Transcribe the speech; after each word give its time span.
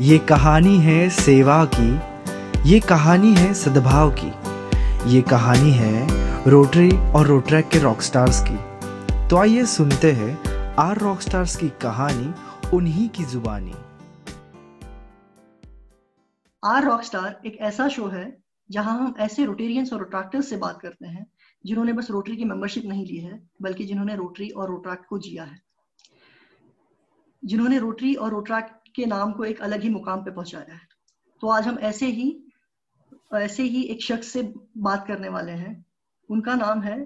ये 0.00 0.18
कहानी 0.18 0.78
है 0.78 1.10
सेवा 1.10 1.70
की, 1.74 1.88
ये 2.70 2.80
कहानी 2.80 3.34
है 3.34 3.54
सद्भाव 3.54 4.14
की, 4.18 4.28
ये 5.10 5.22
कहानी 5.22 5.70
है 5.70 6.06
रोटरी 6.50 6.90
और 7.12 7.26
रोट्रैक 7.26 7.68
के 7.68 7.78
रॉक 7.78 8.02
स्टार्स 8.02 8.44
की। 8.48 8.56
तो 9.28 9.36
आइए 9.36 9.64
सुनते 9.64 10.12
हैं 10.12 10.38
आर 10.74 10.98
रॉक 10.98 11.20
स्टार्स 11.20 11.56
की 11.56 11.68
कहानी, 11.68 12.34
उन्हीं 12.76 13.08
की 13.08 13.24
जुबानी। 13.24 13.74
आर 16.64 16.84
रॉक 16.84 17.02
स्टार 17.02 17.40
एक 17.46 17.58
ऐसा 17.60 17.88
शो 17.88 18.06
है, 18.06 18.38
जहाँ 18.70 18.98
हम 18.98 19.14
ऐसे 19.18 19.44
रोटेरियंस 19.44 19.92
और 19.92 19.98
रोट्रैक्टर्स 19.98 20.50
से 20.50 20.56
बात 20.56 20.78
करते 20.80 21.06
हैं, 21.06 21.26
जिन्होंने 21.66 21.92
बस 21.92 22.10
रोटरी 22.10 22.36
की 22.36 22.44
मेंबरशिप 22.44 22.84
नहीं 22.86 23.06
ली 23.06 23.16
है, 23.16 23.42
बल्कि 23.62 23.84
जिन्होंने 23.84 24.16
रोटरी 24.16 24.48
और 24.48 24.68
रोट्रैक्ट 24.68 25.06
को 25.06 25.18
जिया 25.18 25.44
है। 25.44 25.68
जिन्होंने 27.44 27.78
रोटरी 27.78 28.14
और 28.14 28.30
रोट्रैक्ट 28.30 28.77
के 28.98 29.06
नाम 29.06 29.32
को 29.32 29.44
एक 29.44 29.60
अलग 29.60 29.82
ही 29.82 29.88
मुकाम 29.88 30.24
पे 30.24 30.30
पहुँचाया 30.30 30.74
है। 30.74 30.88
तो 31.42 31.48
आज 31.48 31.66
हम 31.66 31.78
ऐसे 31.78 32.06
ही 32.06 32.44
ऐसे 33.34 33.62
ही 33.62 33.82
एक 33.82 34.02
शख्स 34.02 34.28
से 34.28 34.42
बात 34.78 35.06
करने 35.06 35.28
वाले 35.28 35.52
हैं। 35.52 35.84
उनका 36.28 36.54
नाम 36.54 36.82
है 36.82 36.98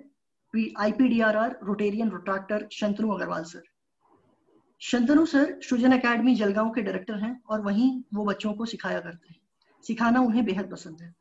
IPDRR 0.79 1.59
Rotarian 1.63 2.11
Rotaractor 2.11 2.67
Shantanu 2.73 3.13
Agrawal 3.13 3.45
sir. 3.45 3.63
Shantanu 4.81 5.27
sir 5.27 5.61
Srijan 5.63 5.93
academy 5.93 6.35
Jalgaon 6.35 6.71
के 6.71 6.83
डायरेक्टर 6.83 7.15
हैं 7.15 7.43
और 7.49 7.61
वहीं 7.61 8.03
वो 8.15 8.25
बच्चों 8.25 8.53
को 8.53 8.67
सिखाया 8.67 9.01
करते 9.01 9.29
हैं। 9.31 9.41
सिखाना 9.85 10.21
उन्हें 10.21 10.45
बेहद 10.45 10.71
पसंद 10.71 11.01
है। 11.01 11.15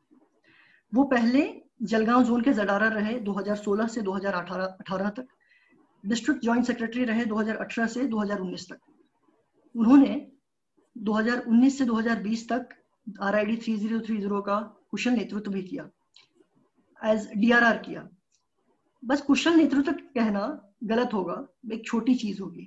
वो 0.92 1.04
पहले 1.04 1.62
जलगांव 1.82 2.24
जोन 2.24 2.42
के 2.42 2.52
जडारा 2.52 2.88
रहे 2.88 3.18
2016 3.20 3.86
से 3.86 4.02
2018 4.02 5.08
तक। 5.10 5.26
डिस्ट्रिक्ट 6.04 6.42
जॉइंट 6.42 6.64
सेक्रेटरी 6.64 7.04
रहे 7.04 7.24
2018 7.24 7.86
से 7.86 8.06
2019 8.06 8.68
तक। 8.72 8.78
उन्होंने 9.74 10.31
2019 11.02 11.78
से 11.78 11.84
2020 11.86 12.48
तक 12.48 12.68
R 13.22 13.36
I 13.36 13.44
D 13.44 13.56
three 13.56 13.76
zero 13.76 14.00
three 14.00 14.16
zero 14.18 14.40
का 14.42 14.58
कुशल 14.90 15.10
नेतृत्व 15.12 15.50
भी 15.52 15.62
किया 15.62 15.88
एज 17.02 17.28
डीआरआर 17.36 17.78
किया। 17.86 18.08
बस 19.02 19.20
कुशल 19.20 19.56
नेतृत्व 19.56 19.92
कहना 19.92 20.44
गलत 20.84 21.14
होगा, 21.14 21.34
एक 21.72 21.86
छोटी 21.86 22.14
चीज़ 22.14 22.40
होगी। 22.42 22.66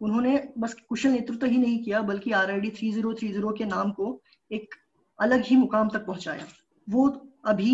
उन्होंने 0.00 0.32
बस 0.58 0.74
कुशल 0.88 1.10
नेतृत्व 1.10 1.46
ही 1.46 1.58
नहीं 1.58 1.82
किया, 1.84 2.00
बल्कि 2.02 2.32
R 2.32 2.50
I 2.50 2.60
D 2.60 2.70
three 2.70 2.92
zero 2.92 3.14
three 3.14 3.28
zero 3.32 3.52
के 3.58 3.64
नाम 3.64 3.90
को 3.92 4.20
एक 4.50 4.74
अलग 5.18 5.44
ही 5.44 5.56
मुकाम 5.56 5.88
तक 5.88 6.06
पहुँचाया। 6.06 6.46
वो 6.88 7.08
अभी 7.46 7.72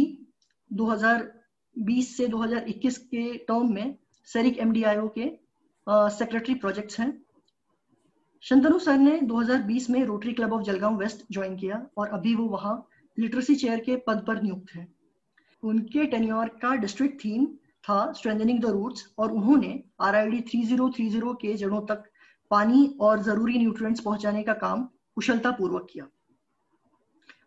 2020 0.71 2.17
से 2.17 2.27
2021 2.29 2.99
के 2.99 3.33
टर्म 3.49 3.73
में 3.75 3.97
सेरिक 4.29 4.59
एमडीआईओ 4.59 5.09
के 5.19 5.31
सेक्रेटरी 6.17 6.55
प्रोजेक्ट्स 6.55 7.01
हैं। 7.01 7.11
शंतनु 8.43 8.79
सर 8.79 8.99
ने 8.99 9.19
2020 9.21 9.89
में 9.91 10.05
Rotary 10.05 10.33
club 10.33 10.53
of 10.53 10.63
Jalgaon 10.63 10.97
west 10.97 11.25
join 11.33 11.57
किया 11.57 11.87
और 11.97 12.09
अभी 12.09 12.35
वो 12.35 12.45
वहाँ 12.45 12.89
लिटरेसी 13.19 13.55
चेयर 13.55 13.81
के 13.81 13.97
पद 13.97 14.25
पर 14.27 14.41
नियुक्त 14.43 14.75
हैं। 14.75 14.87
उनके 15.63 16.05
टेन्योर 16.07 16.49
का 16.63 16.75
डिस्ट्रिक्ट 16.75 17.25
थीम 17.25 17.47
था 17.89 18.13
स्ट्रेंथनिंग 18.13 18.63
द 18.63 18.67
रूट्स 18.67 19.07
और 19.19 19.33
उन्होंने 19.33 19.83
आर 20.01 20.17
आई 20.17 20.41
के 20.41 21.55
जड़ों 21.55 21.81
तक 21.87 22.05
पानी 22.51 22.87
और 23.01 23.23
ज़रूरी 23.23 23.59
न्यूट्रिएंट्स 23.59 24.01
पहुँचाने 24.01 24.43
का 24.43 24.53
काम 24.55 24.89
कुशलता 25.15 25.51
पूर्वक 25.51 25.87
किया। 25.93 26.09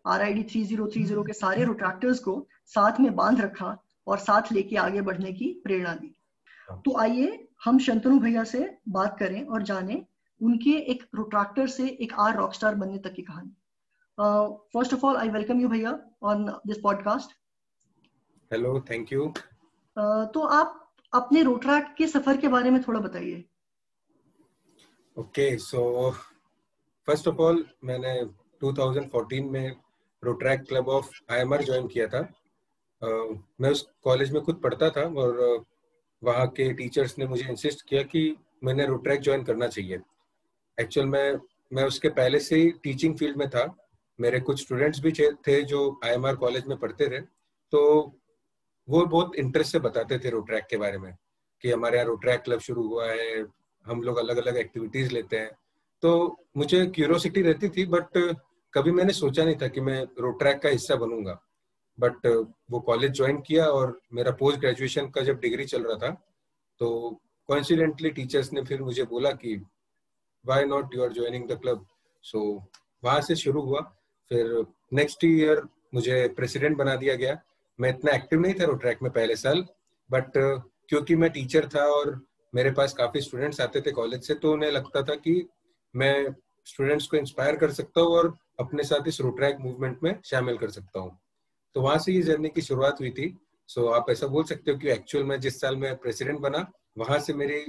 R 0.06 0.22
I 0.22 0.32
D 0.34 0.42
three 0.42 0.64
zero 0.64 0.86
three 0.86 1.04
zero 1.04 1.22
के 1.22 1.32
सारे 1.32 1.64
रोट्रैक्टर्स 1.64 2.18
को 2.18 2.46
साथ 2.66 3.00
में 3.00 3.14
बाँध 3.16 3.40
रखा 3.40 3.76
और 4.06 4.18
साथ 4.20 4.52
लेके 4.52 4.76
आगे 4.76 5.00
बढ़ने 5.02 5.32
की 5.32 5.52
प्रेरणा 5.64 5.94
दी। 5.94 6.14
तो 6.70 6.98
आइए 6.98 7.46
हम 7.64 7.78
शंतनु 7.78 8.18
भैया 8.18 8.44
से 8.44 8.76
बात 8.88 9.18
करें 9.18 9.44
और 9.46 9.62
जाने 9.62 10.04
उनके 10.40 10.70
एक 10.92 11.02
प्रोट्रैक्टर 11.10 11.66
से 11.66 11.88
एक 12.02 12.12
आर 12.18 12.36
रॉकस्टार 12.36 12.74
बनने 12.74 12.98
तक 12.98 13.12
की 13.14 13.22
कहानी। 13.22 13.50
First 14.74 14.94
of 14.94 15.06
all 15.06 15.16
I 15.16 15.28
welcome 15.28 15.60
you 15.60 15.68
भैया 15.68 15.98
on 16.22 16.44
this 16.66 16.78
podcast 16.78 17.36
hello 18.52 18.80
thank 18.90 19.12
you 19.12 19.32
तो 19.96 20.40
आप 20.40 20.80
अपने 21.12 21.42
रोट्रैक 21.42 21.94
के 21.98 22.06
सफ़र 22.06 22.36
के 22.36 22.48
बारे 22.48 22.70
में 22.70 22.80
थोड़ा 22.82 23.00
बताइए। 23.00 23.44
Okay 25.16 25.56
so 25.58 26.10
first 27.08 27.28
of 27.28 27.36
all 27.36 27.64
मैंने 27.84 28.14
2014 28.60 29.50
में 29.50 29.76
Rotaract 30.22 30.64
club 30.68 30.88
of 30.88 31.10
IMR 31.30 31.62
join 31.64 31.86
किया 31.88 32.06
था। 32.06 32.20
uh, 33.02 33.38
मैं 33.60 33.70
उस 33.70 33.82
कॉलेज 34.02 34.32
में 34.32 34.42
खुद 34.42 34.60
पढ़ता 34.62 34.90
था 34.90 35.02
और 35.22 35.40
uh, 35.48 35.64
वहाँ 36.22 36.46
के 36.48 36.72
टीचर्स 36.72 37.18
ने 37.18 37.26
मुझे 37.26 37.48
इंसिस्ट 37.50 37.88
किया 37.88 38.02
कि 38.02 38.36
मैंने 38.64 38.86
रोट्रैक 38.86 39.20
ज्वाइन 39.20 39.44
करना 39.44 39.66
चाहिए। 39.66 40.00
एक्चुअल 40.78 41.06
में, 41.06 41.38
मैं 41.72 41.84
उसके 41.84 42.08
पहले 42.10 42.38
से 42.40 42.56
ही 42.56 42.70
टीचिंग 42.82 43.16
फ़ील्ड 43.18 43.36
में 43.36 43.48
था। 43.50 43.64
मेरे 44.18 44.40
कुछ 44.40 44.60
स्टूडेंट्स 44.62 45.00
भी 45.00 45.12
थे 45.46 45.60
जो 45.64 46.00
आईएमआर 46.04 46.36
कॉलेज 46.36 46.66
में 46.66 46.76
पढ़ते 46.78 47.08
थे। 47.08 47.20
तो 47.72 47.80
वो 48.88 49.04
बहुत 49.06 49.34
इंटरेस्ट 49.36 49.72
से 49.72 49.78
बताते 49.80 50.18
थे 50.18 50.30
रोट्रैक 50.30 50.66
के 50.70 50.76
बारे 50.76 50.98
में, 50.98 51.12
कि 51.64 51.70
हमारे 51.70 51.96
यहाँ 51.96 52.06
रोट्रैक 52.08 52.40
क्लब 52.42 52.60
शुरू 52.60 52.86
हुआ 52.88 53.10
है, 53.10 53.44
हम 53.86 54.02
लोग 54.02 54.18
अलग 54.18 54.36
अलग 54.36 54.56
एक्टिविटीज़ 54.56 55.12
लेते 55.12 55.36
हैं। 55.36 55.50
तो 56.02 56.36
मुझे 56.56 56.84
क्यूरोसिटी 56.86 57.42
रहती 57.42 57.68
थी 57.68 57.86
बट 57.86 58.18
कभी 58.74 58.90
मैंने 58.92 59.12
सोचा 59.12 59.44
नहीं 59.44 59.56
था 59.56 59.68
कि 59.68 59.80
मैं 59.80 60.02
रोट्रैक 60.20 60.60
का 60.62 60.68
हिस्सा 60.68 60.96
बनूँगा। 60.96 61.40
बट 61.98 62.26
वो 62.70 62.80
कॉलेज 62.80 63.12
ज्वाइन 63.12 63.40
किया 63.40 63.66
और 63.66 64.00
मेरा 64.14 64.30
पोस्ट 64.32 64.60
ग्रेजुएशन 64.60 65.08
का 65.10 65.22
जब 65.22 65.38
डिग्री 65.40 65.64
चल 65.64 65.82
रहा 65.82 65.96
था 65.98 66.10
तो 66.80 66.88
कॉन्सिडेंटली 67.48 68.10
टीचर्स 68.10 68.52
ने 68.52 68.62
फिर 68.64 68.82
मुझे 68.82 69.04
बोला 69.04 69.30
कि 69.32 69.54
why 70.44 70.64
not 70.64 70.94
you 70.94 71.02
are 71.04 71.12
joining 71.12 71.48
the 71.48 71.58
club 71.62 71.86
so 72.24 72.40
वहाँ 73.04 73.20
से 73.20 73.36
शुरू 73.36 73.62
हुआ। 73.62 73.80
फिर 74.30 74.64
नेक्स्ट 74.92 75.24
ईयर 75.24 75.62
मुझे 75.94 76.26
प्रेसिडेंट 76.36 76.76
बना 76.76 76.94
दिया 76.96 77.14
गया। 77.14 77.36
मैं 77.78 77.88
इतना 77.90 78.12
एक्टिव 78.12 78.40
नहीं 78.40 78.54
था 78.54 78.64
रोट्रैक 78.64 79.02
में 79.02 79.10
पहले 79.12 79.36
साल 79.36 79.64
बट 80.10 80.32
क्योंकि 80.88 81.16
मैं 81.16 81.30
टीचर 81.30 81.68
था 81.74 81.84
और 81.90 82.20
मेरे 82.52 82.70
पास 82.70 82.92
काफ़ी 82.94 83.20
स्टूडेंट्स 83.20 83.60
आते 83.60 83.80
थे 83.80 83.90
कॉलेज 83.92 84.26
से 84.26 84.34
तो 84.34 84.52
उन्हें 84.52 84.70
लगता 84.70 85.02
था 85.02 85.14
कि 85.16 85.34
मैं 85.94 86.14
स्टूडेंट्स 86.66 87.06
को 87.06 87.16
इंस्पायर 87.16 87.56
कर 87.56 87.70
सकता 87.72 88.00
हूँ 88.00 88.16
और 88.16 88.36
अपने 88.60 88.82
साथ 88.84 89.08
इस 89.08 89.20
रोट्रैक 89.20 89.56
मूवमेंट 89.60 90.02
में 90.02 90.14
शामिल 90.24 90.56
कर 90.58 90.70
सकता 90.70 91.00
हूँ। 91.00 91.18
तो 91.76 91.80
वहाँ 91.80 91.98
से 91.98 92.12
ये 92.12 92.20
जर्नी 92.22 92.48
की 92.48 92.62
शुरुआत 92.62 93.00
हुई 93.00 93.10
थी। 93.10 93.36
सो 93.68 93.80
so, 93.80 93.94
आप 93.94 94.10
ऐसा 94.10 94.26
बोल 94.26 94.44
सकते 94.44 94.70
हो 94.70 94.78
कि 94.78 94.88
एक्चुअल 94.90 95.24
में 95.24 95.38
जिस 95.40 95.60
साल 95.60 95.76
मैं 95.76 95.96
प्रेसिडेंट 95.96 96.38
बना 96.40 96.70
वहाँ 96.98 97.18
से 97.18 97.32
मेरी 97.34 97.60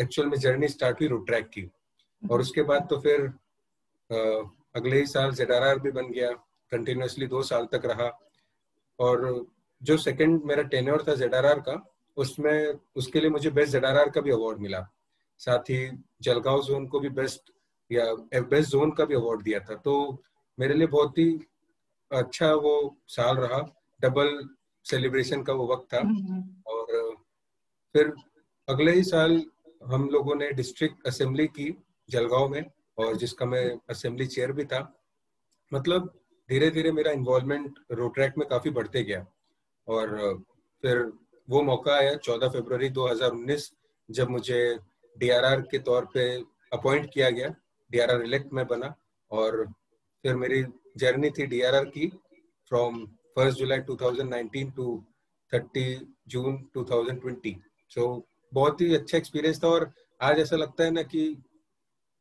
एक्चुअल 0.00 0.28
में 0.28 0.38
जर्नी 0.38 0.68
स्टार्ट 0.68 1.00
हुई 1.00 1.08
रोड 1.08 1.26
ट्रैक 1.26 1.46
की। 1.48 1.70
और 2.30 2.40
उसके 2.40 2.62
बाद 2.62 2.86
तो 2.90 3.00
फिर 3.00 3.20
uh, 4.12 4.48
अगले 4.76 4.98
ही 4.98 5.06
साल 5.06 5.32
जेड 5.32 5.82
भी 5.82 5.90
बन 5.90 6.06
गया 6.06 6.32
कंटिन्यूसली 6.70 7.26
दो 7.26 7.42
साल 7.42 7.66
तक 7.66 7.82
रहा। 7.84 8.18
और 9.00 9.46
जो 9.82 9.96
सेकंड 9.96 10.42
मेरा 10.44 10.62
टेन्योर 10.62 11.04
था 11.08 11.14
जेड 11.14 11.32
का 11.34 11.92
उसमें 12.16 12.74
उसके 12.96 13.20
लिए 13.20 13.30
मुझे 13.30 13.50
बेस्ट 13.50 13.72
जेड 13.72 14.12
का 14.12 14.20
भी 14.20 14.30
अवार्ड 14.30 14.58
मिला। 14.58 14.88
साथ 15.38 15.58
ही 15.58 15.90
जलगांव 16.22 16.62
जोन 16.62 16.86
को 16.86 17.00
भी 17.00 17.08
बेस्ट 17.08 17.50
या 17.92 18.14
बेस्ट 18.40 18.70
जोन 18.70 18.90
का 18.90 19.04
भी 19.04 19.14
अवार्ड 19.14 19.42
दिया 19.42 19.60
था। 19.60 19.74
तो 19.74 20.22
मेरे 20.58 20.74
लिए 20.74 20.86
बहुत 20.86 21.18
ही 21.18 21.40
अच्छा 22.12 22.54
वो 22.54 22.96
साल 23.08 23.36
रहा। 23.36 23.82
डबल 24.00 24.48
सेलिब्रेशन 24.84 25.42
का 25.42 25.52
वो 25.52 25.72
वक्त 25.72 25.94
था। 25.94 25.98
हम्म, 25.98 26.32
हम्म। 26.32 26.62
और 26.66 27.14
फिर 27.92 28.12
अगले 28.68 28.92
ही 28.92 29.02
साल 29.02 29.42
हम 29.84 30.08
लोगों 30.08 30.34
ने 30.34 30.52
डिस्ट्रिक्ट 30.52 31.06
असेंबली 31.06 31.46
की 31.46 31.82
जलगांव 32.10 32.48
में 32.48 32.70
और 32.98 33.16
जिसका 33.16 33.46
मैं 33.46 33.78
असेंबली 33.90 34.26
चेयर 34.26 34.52
भी 34.52 34.64
था। 34.64 35.02
मतलब 35.74 36.20
धीरे 36.48 36.70
धीरे 36.70 36.92
मेरा 36.92 37.12
इन्वॉल्वमेंट 37.12 37.78
रोट्रैक 37.92 38.34
में 38.38 38.48
काफ़ी 38.48 38.70
बढ़ते 38.70 39.04
गया। 39.04 39.26
और 39.88 40.38
फिर 40.82 41.12
वो 41.50 41.62
मौका 41.62 41.94
आया 41.94 42.14
14 42.14 42.48
फरवरी 42.48 42.90
2019 42.90 43.72
जब 44.10 44.28
मुझे 44.28 44.78
डीआरआर 45.18 45.60
के 45.60 45.78
तौर 45.78 46.04
पे 46.04 46.42
अपॉइंट 46.72 47.10
किया 47.14 47.30
गया। 47.30 47.54
डीआरआर 47.90 48.22
इलेक्ट 48.22 48.52
में 48.52 48.66
बना 48.66 48.94
और 49.30 49.66
फिर 50.22 50.36
मेरी 50.36 50.64
जर्नी 50.96 51.30
थी 51.30 51.46
डीआरआर 51.46 51.84
की 51.84 52.06
from 52.68 53.06
first 53.06 53.58
July 53.58 53.78
2019 53.78 54.70
to 54.76 55.04
30 55.54 56.00
June 56.28 56.70
2020 56.76 57.54
so 57.88 58.16
so, 58.16 58.33
बहुत 58.54 58.80
ही 58.80 58.94
अच्छा 58.94 59.18
एक्सपीरियंस 59.18 59.62
था 59.64 59.68
और 59.68 59.90
आज 60.20 60.38
ऐसा 60.40 60.56
लगता 60.56 60.84
है 60.84 60.90
ना 60.90 61.02
कि 61.02 61.22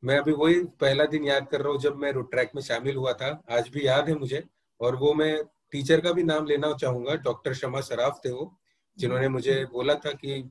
मैं 0.04 0.18
अभी 0.20 0.32
वही 0.34 0.64
पहला 0.82 1.06
दिन 1.06 1.26
याद 1.26 1.48
कर 1.48 1.62
रहा 1.62 1.72
हूँ 1.72 1.80
जब 1.80 1.98
मैं 1.98 2.12
रोड 2.12 2.30
ट्रैक 2.32 2.52
में 2.56 2.62
शामिल 2.62 2.96
हुआ 2.96 3.14
था। 3.14 3.30
आज 3.52 3.70
भी 3.70 3.86
याद 3.88 4.10
है 4.10 4.16
मुझे 4.16 4.44
और 4.80 4.96
वो 4.96 5.14
मैं 5.14 5.44
टीचर 5.72 6.02
का 6.02 6.12
भी 6.12 6.24
नाम 6.24 6.46
लेना 6.46 6.72
चाहूँगा 6.74 7.16
डॉक्टर 7.24 7.54
शमा 7.54 7.82
सराफ 7.82 8.20
थे 8.26 8.32
वो 8.32 8.52
जिन्होंने 8.98 9.28
मुझे 9.30 9.64
बोला 9.72 9.96
था 9.96 10.12
कि 10.14 10.44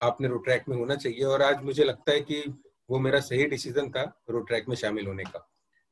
आपने 0.00 0.28
रोड 0.28 0.44
ट्रैक 0.44 0.68
में 0.68 0.76
होना 0.76 0.94
चाहिए 0.96 1.24
और 1.24 1.42
आज 1.42 1.62
मुझे 1.62 1.84
लगता 1.84 2.12
है 2.12 2.20
कि 2.20 2.42
वो 2.90 2.98
मेरा 2.98 3.20
सही 3.20 3.46
डिसीज़न 3.46 3.90
था 3.90 4.02
रोड 4.30 4.46
ट्रैक 4.46 4.68
में 4.68 4.76
शामिल 4.76 5.06
होने 5.06 5.24
का। 5.24 5.46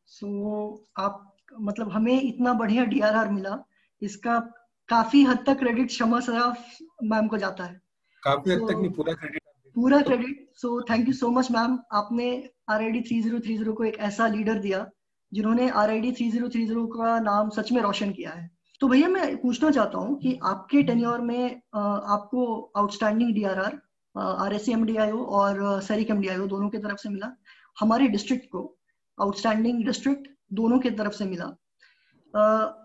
सो 0.07 0.27
so, 0.27 1.03
आप 1.05 1.37
मतलब 1.61 1.91
हमें 1.93 2.23
इतना 2.23 2.53
बढ़िया 2.53 2.85
डीआरआर 2.85 3.29
मिला 3.29 3.59
इसका 4.03 4.39
काफ़ी 4.89 5.23
हद 5.25 5.45
तक 5.47 5.59
क्रेडिट 5.59 5.91
शमा 5.91 6.21
सराफ 6.21 6.79
मैम 7.05 7.29
को 7.29 7.39
जाता 7.39 7.65
है। 7.65 7.81
काफ़ी 8.23 8.53
हद 8.53 8.67
तक 8.69 8.77
नहीं 8.77 8.91
पूरा 8.93 9.13
क्रेडिट 9.15 9.43
पूरा 9.77 10.01
credit 10.03 10.47
so 10.57 10.81
thank 10.91 11.09
you 11.09 11.15
so 11.15 11.31
much 11.31 11.51
ma'am 11.53 11.79
आपने 11.95 12.29
R 12.71 12.83
I 12.83 12.91
D 12.91 13.01
three 13.03 13.21
zero 13.23 13.41
three 13.41 13.57
zero 13.57 13.73
को 13.73 13.85
एक 13.85 13.99
ऐसा 14.09 14.27
लीडर 14.29 14.59
दिया 14.61 14.87
जिन्होंने 15.33 15.69
R 15.73 15.91
I 15.91 16.01
D 16.01 16.13
three 16.13 16.31
zero 16.31 16.49
three 16.49 16.65
zero 16.67 16.87
का 16.89 17.19
नाम 17.21 17.49
सच 17.57 17.73
में 17.73 17.81
रोशन 17.83 18.11
किया 18.13 18.31
है। 18.31 18.49
तो 18.81 18.89
भैया 18.89 19.09
मैं 19.09 19.37
पूछना 19.43 19.71
चाहता 19.71 19.99
हूँ 19.99 20.19
कि 20.21 20.39
आपके 20.45 20.83
टेन्योर 20.83 21.21
में 21.21 21.55
आपको 21.77 22.45
outstanding 22.77 23.35
D 23.35 23.45
R 23.45 23.59
R 23.61 23.79
R 24.15 24.55
S 24.55 24.65
C 24.65 24.73
M 24.73 24.85
D 24.87 24.97
I 24.97 25.11
O 25.11 25.25
और 25.41 25.81
सरिक 25.83 26.11
एम 26.11 26.21
डी 26.21 26.29
आई 26.29 26.39
ओ 26.39 26.47
दोनों 26.47 26.69
की 26.69 26.79
तरफ़ 26.79 27.01
से 27.03 27.09
मिला। 27.09 27.33
हमारे 27.77 28.09
डिस्ट्रिक्ट 28.09 28.47
को 28.53 28.63
आउटस्टैंडिंग 29.19 29.85
डिस्ट्रिक्ट 29.87 30.29
दोनों 30.55 30.79
की 30.79 30.91
तरफ़ 30.93 31.13
से 31.15 31.25
मिला। 31.25 31.45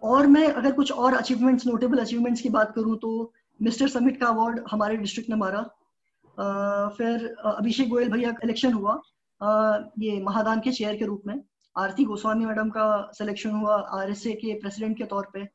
और 0.10 0.28
मैं 0.28 0.48
अगर 0.48 0.72
कुछ 0.72 0.92
और 0.94 1.14
अचीवमेंट्स 1.14 1.68
नोटेबल 1.68 1.98
अचीवमेंट्स 2.00 2.42
की 2.42 2.50
बात 2.50 2.74
करूँ 2.76 2.98
तो 2.98 3.12
मिस्टर 3.64 3.88
समिट 3.90 4.20
का 4.20 4.28
अवार्ड 4.28 4.60
हमारे 4.72 4.98
डिस्ट्रिक्ट 4.98 5.30
ने 5.30 5.36
मारा। 5.36 5.62
फिर 6.98 7.26
अभिषेक 7.48 7.90
गोयल 7.90 8.10
भैया 8.12 8.32
का 8.32 8.40
इलेक्शन 8.44 8.74
हुआ 8.74 9.02
ये 10.00 10.22
महादान 10.24 10.60
के 10.60 10.72
चेयर 10.72 10.96
के 10.98 11.06
रूप 11.06 11.24
में। 11.28 11.40
आरती 11.76 12.04
गोस्वामी 12.06 12.46
मैडम 12.46 12.70
का 12.70 13.12
सिलेक्शन 13.14 13.52
हुआ 13.52 13.76
आरएसए 14.00 14.34
के 14.34 14.54
प्रेसिडेंट 14.60 14.98
के 14.98 15.04
तौर 15.06 15.28
पे। 15.34 15.48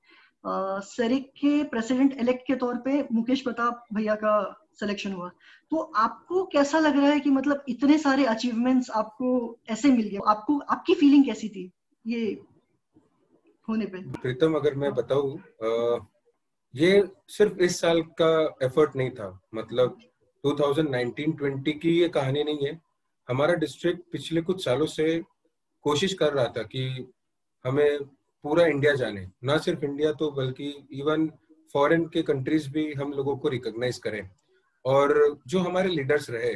सरिक 0.85 1.31
के 1.41 1.63
प्रेसिडेंट 1.65 2.13
इलेक्ट 2.21 2.47
के 2.47 2.55
तौर 2.57 2.77
पे 2.85 3.03
मुकेश 3.13 3.41
प्रताप 3.41 3.85
भैया 3.95 4.15
का 4.15 4.35
सिलेक्शन 4.81 5.13
हुआ। 5.13 5.31
तो 5.71 5.81
आपको 5.97 6.45
कैसा 6.53 6.79
लग 6.79 6.97
रहा 6.97 7.09
है 7.09 7.21
कि 7.21 7.31
मतलब 7.31 7.65
इतने 7.69 7.99
सारे 7.99 8.25
अचीवमेंट्स 8.27 8.91
आपको 8.91 9.59
ऐसे 9.71 9.91
मिल 9.91 10.09
गए? 10.09 10.19
आपको, 10.27 10.59
आपकी 10.61 10.95
फीलिंग 10.95 11.25
कैसी 11.25 11.49
थी 11.49 11.71
ये 12.05 12.21
होने 13.69 13.87
पे? 13.87 13.99
प्रीतम, 14.13 14.55
अगर 14.55 14.75
मैं 14.75 14.93
बताऊँ 14.95 15.37
ये 16.75 17.09
सिर्फ़ 17.29 17.59
इस 17.59 17.81
साल 17.81 18.03
का 18.03 18.57
एफर्ट 18.63 18.97
नहीं 18.97 19.11
था। 19.11 19.41
मतलब 19.55 19.99
2019-20 20.45 21.73
की 21.73 22.01
ये 22.01 22.09
कहानी 22.09 22.45
नहीं 22.45 22.67
है। 22.67 22.81
हमारा 23.29 23.55
डिस्ट्रिक्ट 23.55 24.01
पिछले 24.13 24.41
कुछ 24.41 24.65
सालों 24.65 24.87
से 24.87 25.23
कोशिश 25.83 26.15
कर 26.15 26.33
रहा 26.33 26.45
था 26.45 26.63
कि 26.63 27.13
हमें 27.65 28.05
पूरा 28.45 28.67
इंडिया 28.67 28.95
जाने। 28.95 29.31
ना 29.45 29.59
सिर्फ़ 29.59 29.85
इंडिया 29.85 30.13
तो 30.13 30.31
बल्कि 30.31 30.89
इवन 30.93 31.33
फॉरेन 31.73 32.05
के 32.07 32.23
कंट्रीज़ 32.23 32.71
भी 32.71 32.93
हम 32.93 33.13
लोगों 33.13 33.37
को 33.37 33.49
रिकॉग्नाइज 33.49 33.99
करें। 33.99 34.31
और 34.85 35.39
जो 35.47 35.59
हमारे 35.59 35.89
लीडर्स 35.89 36.31
रहे 36.31 36.53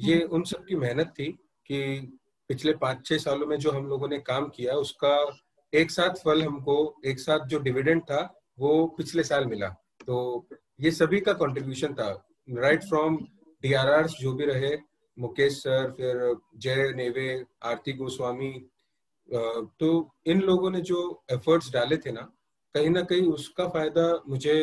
ये 0.00 0.14
हम्म। 0.14 0.34
उन 0.34 0.42
सब 0.42 0.64
की 0.64 0.74
मेहनत 0.74 1.06
थी 1.06 1.26
कि 1.66 2.00
पिछले 2.48 2.72
पाँच 2.72 3.06
छह 3.06 3.18
सालों 3.18 3.46
में 3.46 3.56
जो 3.58 3.70
हम 3.70 3.86
लोगों 3.86 4.08
ने 4.08 4.18
काम 4.18 4.48
किया 4.48 4.74
उसका 4.74 5.38
एक 5.74 5.90
साथ 5.90 6.10
फल 6.10 6.42
हमको 6.42 7.00
एक 7.04 7.18
साथ 7.18 7.46
जो 7.46 7.58
डिविडेंड 7.58 8.02
था 8.02 8.39
वो 8.60 8.86
पिछले 8.96 9.22
साल 9.24 9.46
मिला। 9.46 9.68
तो 10.06 10.46
ये 10.80 10.90
सभी 10.92 11.20
का 11.20 11.32
कंट्रीब्यूशन 11.34 11.94
था। 11.94 12.10
राइट 12.48 12.84
फ्रॉम 12.84 13.16
डीआरआर 13.62 14.06
जो 14.10 14.32
भी 14.32 14.44
रहे, 14.46 14.76
मुकेश 15.16 15.56
सर, 15.56 15.90
फिर 15.96 16.36
जय 16.56 16.92
नेवे, 16.96 17.44
आरती 17.62 17.92
गोस्वामी 17.92 18.52
तो 19.80 19.88
इन 20.26 20.40
लोगों 20.42 20.70
ने 20.70 20.80
जो 20.80 21.00
एफर्ट्स 21.32 21.70
डाले 21.72 21.96
थे 21.96 22.12
ना, 22.12 22.20
कहीं 22.74 22.90
ना 22.90 23.02
कहीं 23.02 23.26
उसका 23.32 23.68
फ़ायदा 23.68 24.22
मुझे 24.28 24.54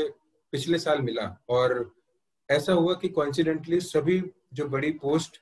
पिछले 0.53 0.79
साल 0.79 1.01
मिला। 1.01 1.25
और 1.49 1.94
ऐसा 2.49 2.73
हुआ 2.73 2.94
कि 2.94 3.09
कॉन्सिडेंटली 3.09 3.79
सभी 3.81 4.21
जो 4.53 4.67
बड़ी 4.69 4.91
पोस्ट 5.03 5.39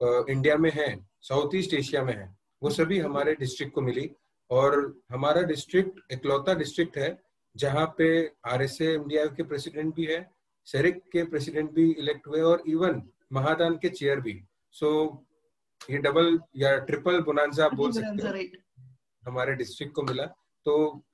इंडिया 0.00 0.56
में 0.56 0.70
है 0.74 0.88
साउथ 1.20 1.54
ईस्ट 1.54 1.74
एशिया 1.74 2.02
में 2.02 2.14
है, 2.14 2.34
वो 2.62 2.70
सभी 2.70 2.98
हमारे 2.98 3.34
डिस्ट्रिक्ट 3.34 3.74
को 3.74 3.80
मिली। 3.80 4.10
और 4.50 4.76
हमारा 5.10 5.42
डिस्ट्रिक्ट 5.44 6.12
इकलौता 6.12 6.54
डिस्ट्रिक्ट 6.54 6.96
है 6.98 7.10
जहाँ 7.58 7.86
पे 7.98 8.08
आर 8.46 8.62
एस 8.62 8.78
के 8.82 9.42
प्रेसिडेंट 9.42 9.94
भी 9.94 10.04
है 10.06 10.20
सेरिक 10.66 11.02
के 11.12 11.24
प्रेसिडेंट 11.24 11.70
भी 11.70 11.90
इलेक्ट 11.92 12.26
हुए 12.26 12.40
और 12.40 12.62
इवन 12.68 13.02
महादान 13.32 13.76
के 13.76 13.88
चेयर 13.88 14.20
भी. 14.20 14.42
सो 14.72 14.88
so, 15.04 15.90
ये 15.90 15.98
डबल 15.98 16.38
या 16.56 16.76
ट्रिपल 16.78 17.20
बोनांजा 17.20 17.68
बोल 17.68 17.92
सकते 17.92 18.26
हैं। 18.28 18.50
हमारे 19.24 19.54
डिस्ट्रिक्ट 19.54 19.94
को 19.94 20.02
मिला। 20.02 20.24
तो 20.66 21.04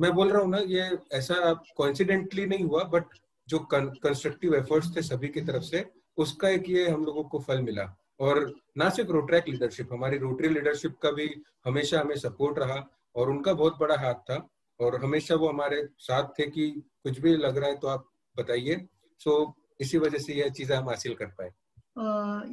मैं 0.00 0.12
बोल 0.12 0.30
रहा 0.32 0.42
हूँ 0.42 0.50
ना 0.50 0.58
ये 0.66 0.90
ऐसा 1.12 1.52
कॉन्सिडेंटली 1.76 2.46
नहीं 2.46 2.64
हुआ 2.64 2.84
बट 2.84 3.04
जो 3.48 3.58
कंस्ट्रक्टिव 3.74 4.54
एफर्ट्स 4.54 4.96
थे 4.96 5.02
सभी 5.02 5.28
की 5.28 5.40
तरफ़ 5.40 5.62
से 5.62 5.84
उसका 6.16 6.48
एक 6.48 6.68
ये 6.68 6.88
हम 6.88 7.04
लोगों 7.04 7.24
को 7.24 7.38
फल 7.38 7.62
मिला। 7.62 7.84
और 8.20 8.54
ना 8.76 8.88
सिर्फ़ 8.90 9.10
रोट्रैक 9.10 9.48
लीडरशिप 9.48 9.92
हमारी 9.92 10.18
रोटरी 10.18 10.48
लीडरशिप 10.48 10.96
का 11.02 11.10
भी 11.10 11.28
हमेशा 11.64 12.00
हमें 12.00 12.16
सपोर्ट 12.16 12.58
रहा 12.58 12.86
और 13.16 13.30
उनका 13.30 13.52
बहुत 13.52 13.78
बड़ा 13.78 13.96
हाथ 13.96 14.14
था। 14.14 14.48
और 14.80 15.04
हमेशा 15.04 15.34
वो 15.34 15.48
हमारे 15.48 15.88
साथ 15.98 16.28
थे 16.38 16.46
कि 16.46 16.70
कुछ 17.02 17.18
भी 17.20 17.36
लग 17.36 17.56
रहा 17.58 17.68
है 17.68 17.76
तो 17.76 17.88
आप 17.88 18.08
बताइए। 18.36 18.88
सो 19.20 19.44
so, 19.44 19.52
इसी 19.80 19.98
वजह 19.98 20.18
से 20.18 20.34
यह 20.34 20.48
चीज़ें 20.48 20.76
हम 20.76 20.88
हासिल 20.88 21.14
कर 21.14 21.26
पाए। 21.26 21.48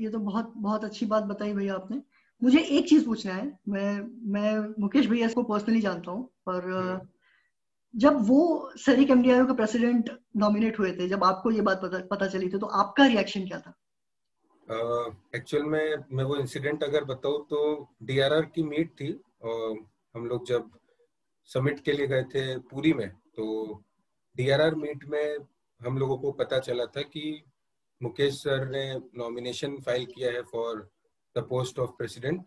ये 0.03 0.09
तो 0.09 0.19
बहुत 0.19 0.53
बहुत 0.57 0.83
अच्छी 0.83 1.05
बात 1.05 1.23
बताई 1.23 1.53
भैया 1.53 1.75
आपने। 1.75 2.01
मुझे 2.43 2.59
एक 2.59 2.87
चीज़ 2.89 3.05
पूछना 3.05 3.33
है। 3.33 3.59
मैं 3.67 3.91
मैं 4.31 4.81
मुकेश 4.81 5.05
भैया 5.05 5.27
को 5.27 5.43
पर्सनली 5.43 5.81
जानता 5.81 6.11
हूँ 6.11 6.23
पर 6.45 6.71
हम्म। 6.71 7.07
जब 7.99 8.17
वो 8.27 8.71
सरिक 8.77 9.09
एमडीआई 9.09 9.45
का 9.45 9.53
प्रेसिडेंट 9.53 10.09
नॉमिनेट 10.37 10.79
हुए 10.79 10.91
थे 10.91 11.07
जब 11.07 11.23
आपको 11.23 11.51
ये 11.51 11.61
बात 11.61 11.81
पता 11.81 11.99
पता 12.11 12.27
चली 12.27 12.49
थी 12.49 12.57
तो 12.57 12.65
आपका 12.65 13.05
रिएक्शन 13.05 13.47
क्या 13.47 13.59
था? 13.59 13.73
एक्चुअल 15.35 15.63
uh, 15.63 15.69
में 15.69 16.03
मैं 16.11 16.23
वो 16.23 16.35
इंसिडेंट 16.35 16.83
अगर 16.83 17.03
बताऊँ 17.03 17.45
तो 17.47 17.89
डीआरआर 18.03 18.45
की 18.45 18.63
मीट 18.63 18.91
थी 18.91 19.21
और 19.43 19.77
हम 20.15 20.25
लोग 20.25 20.47
जब 20.47 20.69
समिट 21.47 21.79
के 21.79 21.91
लिए 21.91 22.07
गए 22.07 22.23
थे 22.23 22.59
पूरी 22.59 22.93
में 22.93 23.09
तो 23.09 23.73
डीआरआर 24.35 24.75
मीट 24.75 25.05
में 25.05 25.37
हम 25.85 25.97
लोगों 25.97 26.17
को 26.17 26.31
पता 26.31 26.59
चला 26.59 26.85
था 26.85 27.01
कि 27.01 27.43
मुकेश 28.03 28.35
सर 28.35 28.69
ने 28.69 28.95
नॉमिनेशन 28.95 29.77
फ़ाइल 29.77 30.05
किया 30.05 30.31
है 30.31 30.41
for 30.41 30.89
the 31.37 31.39
post 31.39 31.79
of 31.79 31.89
president 31.89 32.45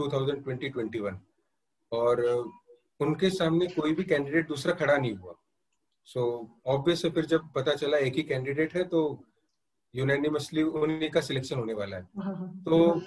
2020-21 0.00 1.14
और 1.92 2.24
उनके 3.00 3.30
सामने 3.30 3.66
कोई 3.66 3.94
भी 3.94 4.04
कैंडिडेट 4.04 4.48
दूसरा 4.48 4.72
खड़ा 4.72 4.96
नहीं 4.96 5.14
हुआ। 5.14 5.34
सो 6.04 6.40
so, 6.40 6.48
ऑब्वियस 6.66 7.06
फिर 7.06 7.26
जब 7.26 7.52
पता 7.52 7.74
चला 7.74 7.98
एक 7.98 8.14
ही 8.14 8.22
कैंडिडेट 8.22 8.74
है 8.74 8.84
तो 8.84 9.24
यूनानिमसली 9.94 10.62
उन्हीं 10.62 11.10
का 11.10 11.20
सिलेक्शन 11.20 11.58
होने 11.58 11.74
वाला 11.74 11.96
है 11.96 12.02
हाँ, 12.02 12.24
हाँ, 12.24 12.34
हाँ। 12.36 12.62
तो 12.64 13.02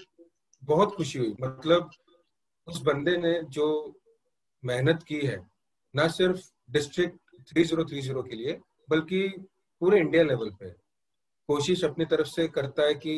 बहुत 0.64 0.96
खुशी 0.96 1.20
हुई। 1.20 1.36
मतलब 1.42 1.90
उस 2.68 2.82
बंदे 2.82 3.18
ने 3.18 3.44
जो 3.44 3.96
मेहनत 4.64 5.04
की 5.04 5.20
है 5.20 5.38
ना 5.94 6.08
सिर्फ़ 6.08 6.42
डिस्ट्रिक्ट 6.72 7.18
3030 7.50 8.24
के 8.24 8.36
लिए 8.36 8.60
बल्कि 8.90 9.28
पूरे 9.82 10.00
इंडिया 10.00 10.24
लेवल 10.24 10.50
पे। 10.50 10.70
कोशिश 11.50 11.84
अपनी 11.84 12.06
तरफ़ 12.06 12.28
से 12.28 12.48
करता 12.48 12.84
है 12.84 12.94
कि 12.96 13.14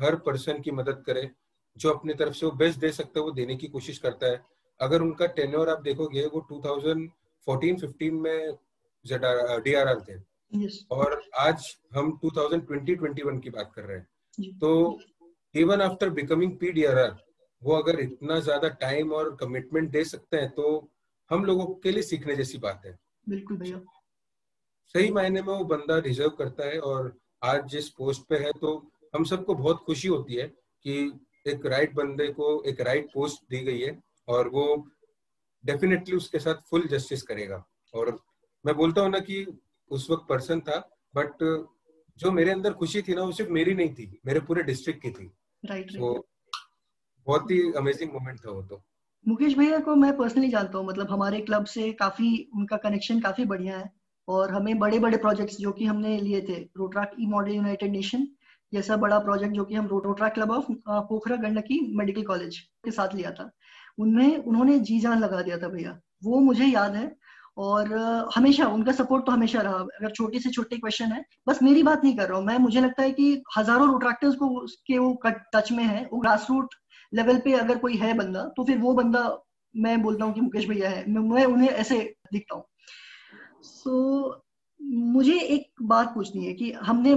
हर 0.00 0.16
पर्सन 0.16 0.60
की 0.62 0.70
मदद 0.70 1.02
करे 1.06 1.30
जो 1.76 1.90
अपनी 1.90 2.14
तरफ़ 2.14 2.34
से 2.34 2.46
वो 2.46 2.52
बेस्ट 2.52 2.78
दे 2.80 2.90
सकता 2.92 3.20
है 3.20 3.24
वो 3.24 3.30
देने 3.30 3.56
की 3.56 3.68
कोशिश 3.68 3.98
करता 3.98 4.26
है। 4.26 4.40
अगर 4.80 5.02
उनका 5.02 5.26
टेन्योर 5.32 5.68
आप 5.68 5.80
देखोगे 5.82 6.26
वो 6.26 6.40
2014-15 6.52 8.20
में 8.20 8.56
डी 9.64 9.74
आर 9.74 10.00
थे। 10.00 10.18
Yes. 10.52 10.74
और 10.90 11.22
आज 11.38 11.64
हम 11.94 12.10
2020-21 12.24 13.40
की 13.40 13.50
बात 13.50 13.72
कर 13.74 13.82
रहे 13.82 13.96
हैं। 13.98 14.58
तो 14.58 14.98
even 15.54 15.80
after 15.80 16.10
becoming 16.10 16.56
P 16.58 16.70
D 16.72 16.84
R 16.84 16.98
R 16.98 17.16
वो 17.64 17.74
अगर 17.74 18.00
इतना 18.00 18.38
ज़्यादा 18.40 18.68
टाइम 18.80 19.12
और 19.12 19.34
कमिटमेंट 19.40 19.90
दे 19.90 20.04
सकते 20.04 20.36
हैं 20.36 20.50
तो 20.50 20.66
हम 21.30 21.44
लोगों 21.44 21.66
के 21.74 21.90
लिए 21.92 22.02
सीखने 22.02 22.36
जैसी 22.36 22.58
बात 22.58 22.82
है। 22.86 22.96
बिल्कुल 23.26 23.56
भैया। 23.56 23.80
सही 24.94 25.10
मायने 25.10 25.42
में 25.42 25.48
वो 25.48 25.64
बंदा 25.66 25.98
डिजर्व 26.00 26.30
करता 26.38 26.66
है 26.66 26.78
और 26.82 27.12
आज 27.42 27.68
जिस 27.70 27.88
पोस्ट 27.90 28.22
पे 28.28 28.36
है 28.38 28.50
तो 28.60 28.76
हम 29.14 29.24
सबको 29.24 29.54
बहुत 29.54 29.82
खुशी 29.86 30.08
होती 30.08 30.34
है 30.34 30.46
कि 30.84 30.96
एक 31.46 31.66
राइट 31.66 31.94
बंदे 31.94 32.26
को 32.32 32.62
एक 32.64 32.80
राइट 32.80 33.06
पोस्ट 33.14 33.42
दी 33.50 33.58
गई 33.64 33.80
है 33.80 33.98
और 34.28 34.48
वो 34.48 34.66
डेफिनेटली 35.64 36.16
उसके 36.16 36.38
साथ 36.38 36.62
फुल 36.70 36.86
जस्टिस 36.88 37.22
करेगा। 37.22 37.64
और 37.94 38.18
मैं 38.64 38.74
बोलता 38.76 39.02
हूँ 39.02 39.10
ना 39.10 39.18
कि 39.20 39.46
उस 39.90 40.10
वक्त 40.10 40.26
पर्सन 40.28 40.60
था 40.60 40.78
बट 41.14 41.42
जो 42.18 42.30
मेरे 42.32 42.50
अंदर 42.50 42.72
खुशी 42.74 43.02
थी 43.02 43.14
ना 43.14 43.22
वो 43.22 43.32
सिर्फ़ 43.32 43.50
मेरी 43.52 43.74
नहीं 43.74 43.94
थी 43.94 44.20
मेरे 44.26 44.40
पूरे 44.40 44.62
डिस्ट्रिक्ट 44.62 45.02
की 45.02 45.10
थी। 45.10 45.30
राइट 45.62 45.90
right, 45.90 46.00
so, 46.00 46.22
बहुत 47.26 47.50
ही 47.50 47.60
अमेजिंग 47.76 48.12
मोमेंट 48.12 48.38
था 48.38 48.50
वो 48.50 48.62
तो। 48.62 48.82
मुकेश 49.26 49.56
भैया 49.58 49.78
को 49.80 49.94
मैं 49.96 50.16
पर्सनली 50.16 50.48
जानता 50.48 50.78
हूँ 50.78 50.86
मतलब 50.86 51.10
हमारे 51.10 51.40
क्लब 51.40 51.64
से 51.64 51.90
काफ़ी, 51.92 52.48
उनका 52.56 52.76
कनेक्शन 52.78 53.20
काफ़ी 53.20 53.44
बढ़िया 53.44 53.76
है 53.78 53.90
और 54.28 54.52
हमें 54.52 54.78
बड़े 54.78 54.98
बड़े 54.98 55.16
प्रोजेक्ट्स 55.16 55.56
जो 55.56 55.72
कि 55.72 55.84
हमने 55.84 56.18
लिए 56.20 56.40
थे 56.40 56.58
रोट्राक 56.78 57.10
ई 57.20 57.26
मॉडल 57.26 57.52
यूनाइटेड 57.52 57.92
नेशन 57.92 58.26
जैसा 58.72 58.96
बड़ा 58.96 59.18
प्रोजेक्ट 59.18 59.54
जो 59.54 59.64
कि 59.64 59.74
हम 59.74 59.86
Rotaract 59.86 60.28
club 60.28 60.50
of 60.50 60.66
Pokhara 60.88 61.36
Gandaki 61.38 61.80
medical 61.96 62.22
college 62.24 62.58
के 62.84 62.90
साथ 62.90 63.14
लिया 63.14 63.30
था। 63.30 63.50
उनमें, 63.98 64.36
उन्होंने 64.38 64.78
जी 64.80 64.98
जान 65.00 65.20
लगा 65.20 65.42
दिया 65.42 65.58
था 65.58 65.68
भैया, 65.68 65.98
वो 66.24 66.40
मुझे 66.40 66.66
याद 66.66 66.94
है 66.96 67.14
और 67.58 67.92
हमेशा, 68.36 68.66
उनका 68.68 68.92
सपोर्ट 68.92 69.26
तो 69.26 69.32
हमेशा 69.32 69.60
रहा। 69.60 69.74
अगर 69.74 70.10
छोटी 70.10 70.38
से 70.40 70.50
छोटे 70.50 70.76
क्वेश्चन 70.76 71.12
है, 71.12 71.24
बस 71.48 71.62
मेरी 71.62 71.82
बात 71.82 72.04
नहीं 72.04 72.16
कर 72.16 72.28
रहा 72.28 72.38
हूँ, 72.38 72.46
मैं, 72.46 72.58
मुझे 72.58 72.80
लगता 72.80 73.02
है 73.02 73.10
कि 73.12 73.42
हज़ारों 73.58 73.88
रोट्रैक्टर्स 73.88 74.34
को 74.36 74.48
के 74.86 74.98
वो 74.98 75.12
टच 75.26 75.72
में 75.72 75.84
है, 75.84 76.08
वो 76.12 76.18
ग्रास 76.20 76.46
रूट 76.50 76.74
लेवल 77.14 77.38
पे 77.38 77.52
अगर 77.52 77.78
कोई 77.78 77.96
है 77.96 78.14
बंदा 78.14 78.42
तो 78.56 78.64
फिर 78.64 78.78
वो 78.78 78.94
बंदा 78.94 79.38
मैं 79.74 80.02
बोलता 80.02 80.24
हूँ 80.24 80.34
कि 80.34 80.40
मुकेश 80.40 80.68
भैया 80.68 80.90
है। 80.90 81.04
मैं 81.10 81.44
उन्हें 81.44 81.68
ऐसे 81.68 82.16
दिखता 82.32 82.56
हूँ। 82.56 82.64
सो 83.62 83.90
so, 84.30 84.44
मुझे 84.80 85.38
एक 85.38 85.70
बात 85.82 86.14
पूछनी 86.14 86.46
है 86.46 86.52
कि 86.52 86.72
हमने 86.72 87.12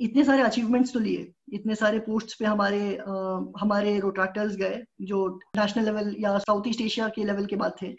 इतने 0.00 0.24
सारे 0.24 0.42
अचीवमेंट्स 0.42 0.92
तो 0.92 1.00
लिए 1.00 1.32
इतने 1.52 1.74
सारे 1.74 1.98
पोस्ट्स 1.98 2.34
पे 2.34 2.44
हमारे 2.44 2.96
आ, 2.96 3.12
हमारे 3.60 3.98
रोट्रैक्टर्स 4.00 4.56
गए 4.56 4.82
जो 5.00 5.26
नेशनल 5.56 5.84
लेवल 5.84 6.14
या 6.18 6.38
साउथ 6.38 6.68
ईस्ट 6.68 6.80
एशिया 6.80 7.08
के 7.08 7.24
लेवल 7.24 7.46
के 7.46 7.56
बाद 7.56 7.72
थे। 7.82 7.94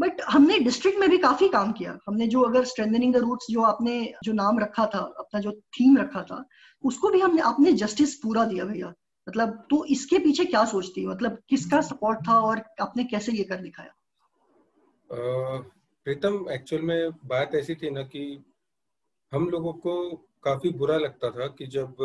बट 0.00 0.20
हमने 0.28 0.58
डिस्ट्रिक्ट 0.58 0.98
में 1.00 1.08
भी 1.10 1.18
काफ़ी 1.18 1.48
काम 1.48 1.72
किया। 1.72 1.98
हमने 2.08 2.26
जो 2.26 2.40
अगर 2.40 2.64
स्ट्रेंथनिंग 2.64 3.14
द 3.14 3.16
रूट्स 3.16 3.46
जो 3.50 3.62
आपने 3.62 4.14
जो 4.24 4.32
नाम 4.32 4.58
रखा 4.58 4.86
था 4.86 4.98
अपना 5.18 5.40
जो 5.40 5.52
थीम 5.52 5.96
रखा 5.98 6.22
था 6.22 6.44
उसको 6.84 7.10
भी 7.10 7.20
हमने 7.20 7.42
आपने 7.42 7.72
जस्टिस 7.72 8.14
पूरा 8.14 8.44
दिया 8.44 8.64
भैया। 8.64 8.92
मतलब 9.28 9.66
तो 9.70 9.84
इसके 9.84 10.18
पीछे 10.18 10.44
क्या 10.44 10.64
सोचती 10.64 11.06
मतलब 11.06 11.38
किसका 11.48 11.80
सपोर्ट 11.80 12.18
था 12.28 12.38
और 12.40 12.62
आपने 12.80 13.04
कैसे 13.04 13.32
ये 13.32 13.44
कर 13.44 13.56
दिखाया? 13.56 13.94
प्रीतम 15.10 16.46
एक्चुअल 16.50 16.82
में 16.82 17.10
बात 17.26 17.54
ऐसी 17.54 17.74
थी 17.74 17.90
ना 17.90 18.02
कि 18.02 18.22
हम 19.32 19.48
लोगों 19.48 19.72
को 19.72 19.94
काफ़ी 20.42 20.70
बुरा 20.70 20.96
लगता 20.98 21.30
था 21.30 21.46
कि 21.46 21.66
जब 21.66 21.96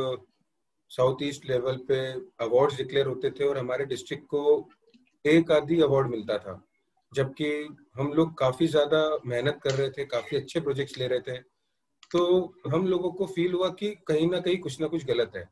साउथ 0.91 1.23
ईस्ट 1.23 1.45
लेवल 1.49 1.77
पे 1.77 1.99
अवार्ड्स 2.45 2.77
डिक्लेयर 2.77 3.07
होते 3.07 3.31
थे 3.31 3.43
और 3.43 3.57
हमारे 3.57 3.85
डिस्ट्रिक्ट 3.85 4.25
को 4.25 4.69
एक 5.25 5.51
आधी 5.51 5.81
अवार्ड 5.81 6.07
मिलता 6.07 6.37
था। 6.37 6.61
जबकि 7.11 7.49
हम 7.95 8.13
लोग 8.13 8.37
काफ़ी 8.37 8.67
ज़्यादा 8.67 9.19
मेहनत 9.25 9.59
कर 9.63 9.71
रहे 9.71 9.89
थे, 9.89 10.05
काफ़ी 10.05 10.37
अच्छे 10.37 10.59
प्रोजेक्ट्स 10.59 10.97
ले 10.97 11.07
रहे 11.07 11.19
थे। 11.19 11.37
तो 12.11 12.53
हम 12.67 12.87
लोगों 12.87 13.11
को 13.11 13.25
फील 13.25 13.53
हुआ 13.53 13.69
कि 13.69 13.89
कहीं 14.07 14.29
ना 14.31 14.39
कहीं 14.39 14.57
कुछ 14.57 14.79
ना 14.81 14.87
कुछ 14.87 15.05
गलत 15.05 15.31
है। 15.35 15.49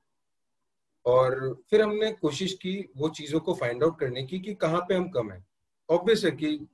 और 1.05 1.63
फिर 1.69 1.81
हमने 1.81 2.11
कोशिश 2.11 2.53
की 2.53 2.89
वो 2.97 3.09
चीज़ों 3.09 3.39
को 3.39 3.53
फाइंड 3.53 3.83
आउट 3.83 3.99
करने 3.99 4.23
की 4.23 4.39
कि 4.39 4.53
कहाँ 4.53 4.81
पे 4.81 4.95
हम 4.95 5.09
कम 5.09 5.31
है। 5.31 5.45
ऑब्वियस 5.89 6.25
है 6.25 6.31
कि 6.31 6.67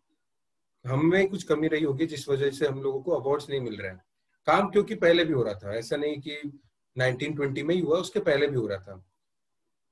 हमें 0.88 1.29
कुछ 1.29 1.43
कमी 1.43 1.67
रही 1.67 1.83
होगी 1.83 2.05
जिस 2.05 2.29
वजह 2.29 2.51
से 2.51 2.67
हम 2.67 2.81
लोगों 2.81 3.01
को 3.01 3.11
अवार्ड्स 3.11 3.50
नहीं 3.50 3.61
मिल 3.61 3.77
रहे 3.77 3.91
हैं। 3.91 4.03
काम 4.47 4.69
क्योंकि 4.69 4.95
पहले 4.95 5.25
भी 5.25 5.33
हो 5.33 5.43
रहा 5.43 5.53
था, 5.53 5.75
ऐसा 5.75 5.95
नहीं 5.95 6.19
कि 6.19 6.59
1920 6.97 7.63
में 7.63 7.75
ही 7.75 7.81
हुआ, 7.81 7.97
उसके 7.97 8.19
पहले 8.19 8.47
भी 8.47 8.55
हो 8.55 8.67
रहा 8.67 8.77
था। 8.77 9.05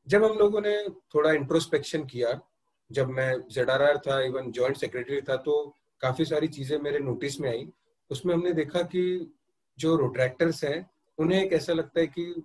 जब 0.07 0.23
हम 0.23 0.37
लोगों 0.37 0.61
ने 0.61 0.89
थोड़ा 0.89 1.31
इंट्रोस्पेक्शन 1.31 2.05
किया, 2.05 2.41
जब 2.91 3.09
मैं 3.09 3.47
जेडार 3.51 3.97
था 3.97 4.21
इवन 4.21 4.51
जॉइंट 4.51 4.77
सेक्रेटरी 4.77 5.21
था 5.21 5.35
तो 5.35 5.75
काफ़ी 6.01 6.25
सारी 6.25 6.47
चीज़ें 6.47 6.77
मेरे 6.79 6.99
नोटिस 6.99 7.39
में 7.41 7.49
आई। 7.49 7.67
उसमें 8.11 8.33
हमने 8.33 8.53
देखा 8.53 8.81
कि 8.81 9.33
जो 9.79 9.95
रोट्रैक्टर्स 9.95 10.63
हैं, 10.63 10.89
उन्हें 11.17 11.45
एक 11.45 11.53
ऐसा 11.53 11.73
लगता 11.73 11.99
है 11.99 12.07
कि 12.07 12.43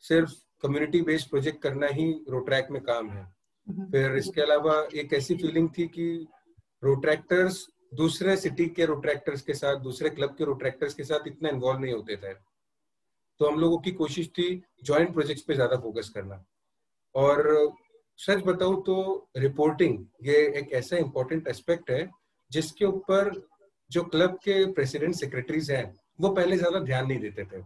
सिर्फ़ 0.00 0.45
कम्युनिटी 0.62 1.00
बेस्ड 1.02 1.30
प्रोजेक्ट 1.30 1.62
करना 1.62 1.86
ही 1.86 2.10
रोट्रैक 2.28 2.68
में 2.70 2.80
काम 2.82 3.10
है। 3.10 3.22
हम्म। 3.66 3.90
फिर 3.92 4.16
इसके 4.16 4.40
अलावा 4.40 4.74
एक 4.94 5.12
ऐसी 5.14 5.34
फीलिंग 5.36 5.68
थी 5.78 5.86
कि 5.88 6.08
रोट्रैक्टर्स 6.82 7.66
दूसरे 7.94 8.36
सिटी 8.36 8.66
के 8.68 8.84
रोट्रैक्टर्स 8.86 9.42
के 9.42 9.54
साथ 9.54 9.76
दूसरे 9.80 10.10
क्लब 10.10 10.34
के 10.38 10.44
रोट्रैक्टर्स 10.44 10.94
के 10.94 11.04
साथ 11.04 11.26
इतना 11.26 11.48
इन्वॉल्व 11.48 11.80
नहीं 11.80 11.92
होते 11.92 12.16
थे। 12.16 12.32
तो 13.40 13.48
हम 13.48 13.58
लोगों 13.60 13.78
की 13.78 13.90
कोशिश 13.92 14.28
थी 14.28 14.48
ज्वाइंट 14.84 15.12
प्रोजेक्ट्स 15.12 15.44
पे 15.44 15.54
ज़्यादा 15.54 15.76
फोकस 15.76 16.08
करना। 16.14 16.44
और 17.14 17.74
सच 18.18 18.42
बताऊँ 18.44 18.82
तो 18.84 19.28
रिपोर्टिंग 19.36 19.98
ये 20.22 20.36
एक 20.58 20.72
ऐसा 20.72 20.96
इंपॉर्टेंट 20.96 21.48
एस्पेक्ट 21.48 21.90
है 21.90 22.08
जिसके 22.50 22.84
ऊपर 22.84 23.30
जो 23.90 24.02
क्लब 24.04 24.38
के 24.44 24.64
प्रेसिडेंट 24.72 25.14
सेक्रेटरीज 25.14 25.70
हैं 25.70 25.84
वो 26.20 26.28
पहले 26.28 26.56
ज़्यादा 26.56 26.78
ध्यान 26.80 27.06
नहीं 27.06 27.18
देते 27.20 27.44
थे। 27.44 27.60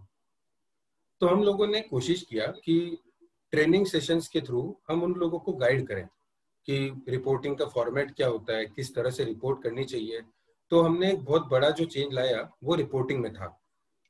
तो 1.20 1.26
हम 1.26 1.42
लोगों 1.44 1.66
ने 1.66 1.80
कोशिश 1.80 2.22
किया 2.22 2.46
कि 2.64 2.98
ट्रेनिंग 3.52 3.86
सेशंस 3.86 4.28
के 4.28 4.40
थ्रू 4.40 4.62
हम 4.90 5.02
उन 5.02 5.14
लोगों 5.14 5.38
को 5.38 5.52
गाइड 5.54 5.86
करें 5.86 6.06
कि 6.68 6.76
रिपोर्टिंग 7.08 7.56
का 7.56 7.64
फॉर्मेट 7.66 8.14
क्या 8.14 8.28
होता 8.28 8.56
है, 8.56 8.64
किस 8.66 8.94
तरह 8.94 9.10
से 9.10 9.24
रिपोर्ट 9.24 9.62
करनी 9.62 9.84
चाहिए। 9.84 10.20
तो 10.70 10.80
हमने 10.82 11.10
एक 11.12 11.24
बहुत 11.24 11.48
बड़ा 11.48 11.70
जो 11.70 11.84
चेंज 11.84 12.12
लाया, 12.12 12.48
वो 12.64 12.74
रिपोर्टिंग 12.74 13.20
में 13.20 13.32
था। 13.34 13.56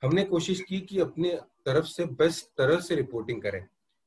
हमने 0.03 0.25
कोशिश 0.25 0.61
की 0.61 0.81
कि 0.81 0.99
अपने 1.01 1.31
तरफ़ 1.67 1.87
से 1.87 2.05
बेस्ट 2.15 2.47
तरह 2.59 2.81
से 2.81 2.95
रिपोर्टिंग 2.97 3.43
करें 3.43 3.67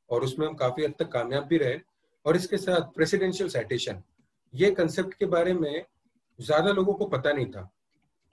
और 0.09 0.23
उसमें 0.23 0.47
हम 0.47 0.53
काफ़ी 0.55 0.83
हद 0.83 0.93
तक 0.99 1.11
कामयाब 1.11 1.43
भी 1.43 1.57
रहे 1.57 1.77
और 2.25 2.35
इसके 2.35 2.57
साथ 2.57 2.93
प्रेसिडेंशियल 2.95 3.49
साइटेशन 3.49 4.01
ये 4.53 4.71
कंसेप्ट 4.71 5.13
के 5.13 5.25
बारे 5.25 5.53
में 5.53 5.85
ज़्यादा 6.39 6.71
लोगों 6.71 6.93
को 6.93 7.05
पता 7.07 7.33
नहीं 7.33 7.45
था 7.45 7.69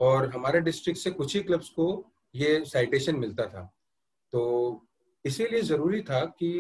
और 0.00 0.28
हमारे 0.30 0.60
डिस्ट्रिक्ट 0.60 1.00
से 1.00 1.10
कुछ 1.10 1.36
ही 1.36 1.42
क्लब्स 1.42 1.68
को 1.68 1.86
ये 2.34 2.64
साइटेशन 2.66 3.16
मिलता 3.16 3.46
था। 3.46 3.70
तो 4.32 4.40
इसीलिए 5.24 5.62
ज़रूरी 5.62 6.00
था 6.02 6.24
कि 6.38 6.50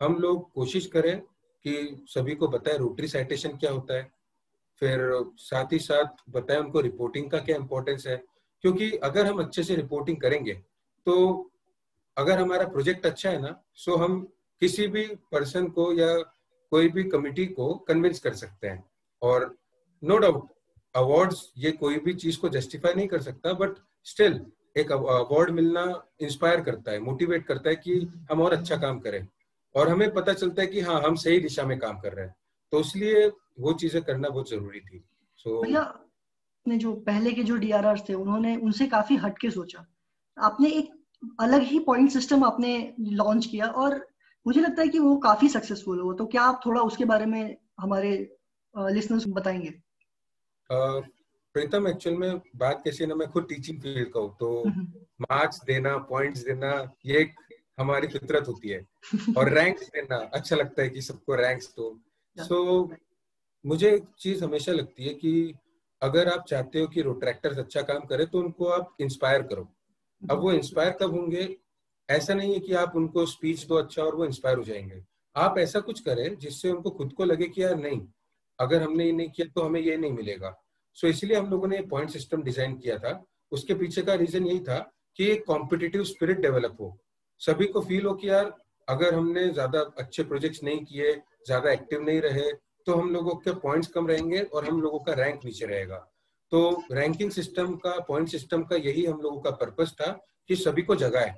हम 0.00 0.16
लोग 0.18 0.50
कोशिश 0.52 0.86
करें 0.86 1.20
कि 1.64 2.04
सभी 2.08 2.34
को 2.34 2.48
बताए 2.48 2.76
रोटरी 2.78 3.08
साइटेशन 3.08 3.56
क्या 3.56 3.70
होता 3.70 3.94
है। 3.94 4.10
फिर 4.82 5.00
साथ 5.38 5.72
ही 5.72 5.78
साथ 5.78 6.22
बताएँ 6.30 6.58
उनको 6.60 6.80
रिपोर्टिंग 6.80 7.30
का 7.30 7.38
क्या 7.38 7.56
इंपॉर्टेंस 7.56 8.06
है। 8.06 8.16
क्योंकि 8.64 8.90
अगर 9.04 9.26
हम 9.26 9.38
अच्छे 9.38 9.62
से 9.62 9.74
रिपोर्टिंग 9.76 10.20
करेंगे 10.20 10.54
तो 11.06 11.16
अगर 12.16 12.38
हमारा 12.38 12.66
प्रोजेक्ट 12.68 13.06
अच्छा 13.06 13.30
है 13.30 13.40
ना 13.42 13.54
सो 13.74 13.96
हम 13.96 14.20
किसी 14.62 14.86
भी 14.86 15.04
पर्सन 15.32 15.66
को 15.68 15.92
या 15.92 16.14
कोई 16.72 16.88
भी 16.88 17.04
कमिटी 17.04 17.46
को 17.46 17.74
कन्विंस 17.88 18.20
कर 18.20 18.34
सकते 18.34 18.68
हैं। 18.68 18.84
और 19.22 19.54
नो 20.02 20.16
डाउट 20.18 20.48
अवार्ड्स 20.94 21.52
ये 21.58 21.70
कोई 21.72 21.98
भी 21.98 22.14
चीज़ 22.14 22.38
को 22.40 22.48
जस्टिफाई 22.48 22.94
नहीं 22.94 23.08
कर 23.08 23.22
सकता 23.22 23.52
बट 23.52 23.76
स्टिल 24.04 24.40
एक 24.76 24.92
अवार्ड 24.92 25.50
मिलना 25.50 26.02
इंस्पायर 26.20 26.60
करता 26.60 26.92
है 26.92 26.98
मोटिवेट 26.98 27.46
करता 27.46 27.70
है 27.70 27.76
कि 27.76 28.08
हम 28.32 28.42
और 28.42 28.52
अच्छा 28.52 28.76
काम 28.76 29.00
करें। 29.00 29.26
और 29.76 29.88
हमें 29.88 30.14
पता 30.14 30.32
चलता 30.32 30.62
है 30.62 30.68
कि 30.68 30.80
हाँ 30.80 31.00
हम 31.02 31.14
सही 31.14 31.40
दिशा 31.40 31.64
में 31.64 31.78
काम 31.78 31.98
कर 32.00 32.12
रहे 32.12 32.26
हैं। 32.26 32.34
तो 32.72 32.80
इसलिए 32.80 33.26
वो 33.60 33.72
चीज़ें 33.72 34.02
करना 34.02 34.28
बहुत 34.28 34.50
ज़रूरी 34.50 34.80
थी। 34.80 35.04
सो 35.36 35.66
so, 35.66 35.84
ने 36.68 36.76
जो 36.78 36.92
पहले 36.92 37.32
के 37.32 37.42
जो 37.42 37.56
डीआरआर 37.56 38.00
थे 38.08 38.14
उन्होंने 38.14 38.56
उनसे 38.56 38.86
काफ़ी 38.86 39.16
हटके 39.16 39.50
सोचा। 39.50 39.84
आपने 40.38 40.68
एक 40.68 40.90
अलग 41.40 41.62
ही 41.62 41.78
पॉइंट 41.78 42.10
सिस्टम 42.10 42.44
आपने 42.44 42.94
लॉन्च 43.00 43.46
किया 43.46 43.66
और 43.66 44.06
मुझे 44.46 44.60
लगता 44.60 44.82
है 44.82 44.88
कि 44.88 44.98
वो 44.98 45.16
काफ़ी 45.16 45.48
सक्सेसफुल 45.48 46.00
हो। 46.00 46.12
तो 46.12 46.26
क्या 46.26 46.42
आप 46.42 46.60
थोड़ा 46.66 46.82
उसके 46.82 47.04
बारे 47.04 47.26
में 47.26 47.56
हमारे 47.80 48.36
लिसनर्स 48.78 49.24
बताएँगे? 49.28 49.74
प्रीतम 51.54 51.88
एक्चुअल 51.88 52.16
में 52.16 52.40
बात 52.56 52.82
कैसी 52.84 53.06
ना 53.06 53.14
मैं 53.14 53.28
खुद 53.28 53.46
टीचिंग 53.48 53.80
फ़ील्ड 53.80 54.08
का 54.08 54.20
हूँ 54.20 54.36
तो 54.40 54.64
मार्क्स 55.20 55.56
हम्म। 55.56 55.74
देना 55.74 55.98
पॉइंट्स 55.98 56.44
देना 56.44 56.96
ये 57.06 57.18
एक 57.18 57.34
हमारी 57.80 58.06
फितरत 58.06 58.48
होती 58.48 58.68
है। 58.68 58.86
और 59.36 59.48
रैंक्स 59.54 59.88
देना 59.88 60.16
अच्छा 60.16 60.56
लगता 60.56 60.82
है 60.82 60.88
कि 60.88 61.02
सबको 61.02 61.34
रैंक्स 61.34 61.74
दो। 61.76 62.00
सो 62.38 62.82
so, 62.82 62.96
मुझे 63.66 63.94
एक 63.94 64.04
चीज़ 64.18 64.44
हमेशा 64.44 64.72
लगती 64.72 65.04
है 65.04 65.14
कि 65.14 65.54
अगर 66.02 66.28
आप 66.28 66.44
चाहते 66.48 66.80
हो 66.80 66.86
कि 66.86 67.02
रोट्रैक्टर्स 67.02 67.58
अच्छा 67.58 67.82
काम 67.82 68.00
करे 68.00 68.26
तो 68.26 68.38
उनको 68.38 68.64
आप 68.64 68.96
इंस्पायर 69.00 69.42
करो। 69.42 69.68
अब 70.30 70.38
वो 70.38 70.52
इंस्पायर 70.52 70.90
कब 70.90 71.10
होंगे? 71.10 71.56
ऐसा 72.10 72.34
नहीं 72.34 72.54
है 72.54 72.60
कि 72.60 72.74
आप 72.74 72.92
उनको 72.96 73.26
स्पीच 73.26 73.64
दो 73.64 73.74
अच्छा 73.74 74.02
और 74.02 74.14
वो 74.14 74.24
इंस्पायर 74.24 74.58
हो 74.58 74.64
जाएँगे। 74.64 75.04
आप 75.36 75.58
ऐसा 75.58 75.80
कुछ 75.80 76.00
करें 76.00 76.38
जिससे 76.38 76.70
उनको 76.70 76.90
खुद 76.90 77.12
को 77.12 77.24
लगे 77.24 77.48
कि 77.48 77.62
यार 77.62 77.76
नहीं 77.76 78.06
अगर 78.60 78.82
हमने 78.82 79.04
ये 79.04 79.12
नहीं 79.12 79.30
किया 79.30 79.52
तो 79.54 79.62
हमें 79.62 79.80
ये 79.80 79.96
नहीं 79.96 80.12
मिलेगा। 80.12 80.59
सो 80.96 81.06
so, 81.06 81.12
इसलिए 81.14 81.36
हम 81.36 81.50
लोगों 81.50 81.68
ने 81.68 81.80
पॉइंट 81.90 82.10
सिस्टम 82.10 82.42
डिज़ाइन 82.42 82.76
किया 82.76 82.98
था। 82.98 83.24
उसके 83.52 83.74
पीछे 83.74 84.02
का 84.02 84.14
रीजन 84.14 84.46
यही 84.46 84.60
था 84.60 84.78
कि 85.18 85.26
एक 85.26 85.44
कॉम्पिटिटिव 85.46 86.04
स्पिरिट 86.04 86.40
डेवलप 86.40 86.76
हो। 86.80 86.96
सभी 87.40 87.66
को 87.66 87.80
फील 87.80 88.06
हो 88.06 88.14
कि 88.14 88.28
यार 88.28 88.52
अगर 88.88 89.14
हमने 89.14 89.48
ज़्यादा 89.48 89.80
अच्छे 89.98 90.22
प्रोजेक्ट्स 90.22 90.62
नहीं 90.64 90.84
किए 90.84 91.12
ज़्यादा 91.46 91.70
एक्टिव 91.70 92.02
नहीं 92.02 92.20
रहे 92.20 92.50
तो 92.86 92.94
हम 92.94 93.12
लोगों 93.12 93.34
के 93.36 93.52
पॉइंट्स 93.60 93.88
कम 93.88 94.06
रहेंगे 94.06 94.40
और 94.40 94.64
हम 94.64 94.80
लोगों 94.82 94.98
का 94.98 95.12
रैंक 95.14 95.44
नीचे 95.44 95.66
रहेगा। 95.66 95.96
तो 96.52 96.84
रैंकिंग 96.92 97.30
सिस्टम 97.30 97.74
का 97.76 97.98
पॉइंट 98.00 98.28
सिस्टम 98.28 98.62
का 98.62 98.76
यही 98.78 99.04
हम 99.06 99.20
लोगों 99.20 99.40
का 99.40 99.50
पर्पस 99.56 99.94
था 100.00 100.10
कि 100.50 100.56
सभी 100.56 100.82
को 100.82 100.96
जगाए 100.96 101.34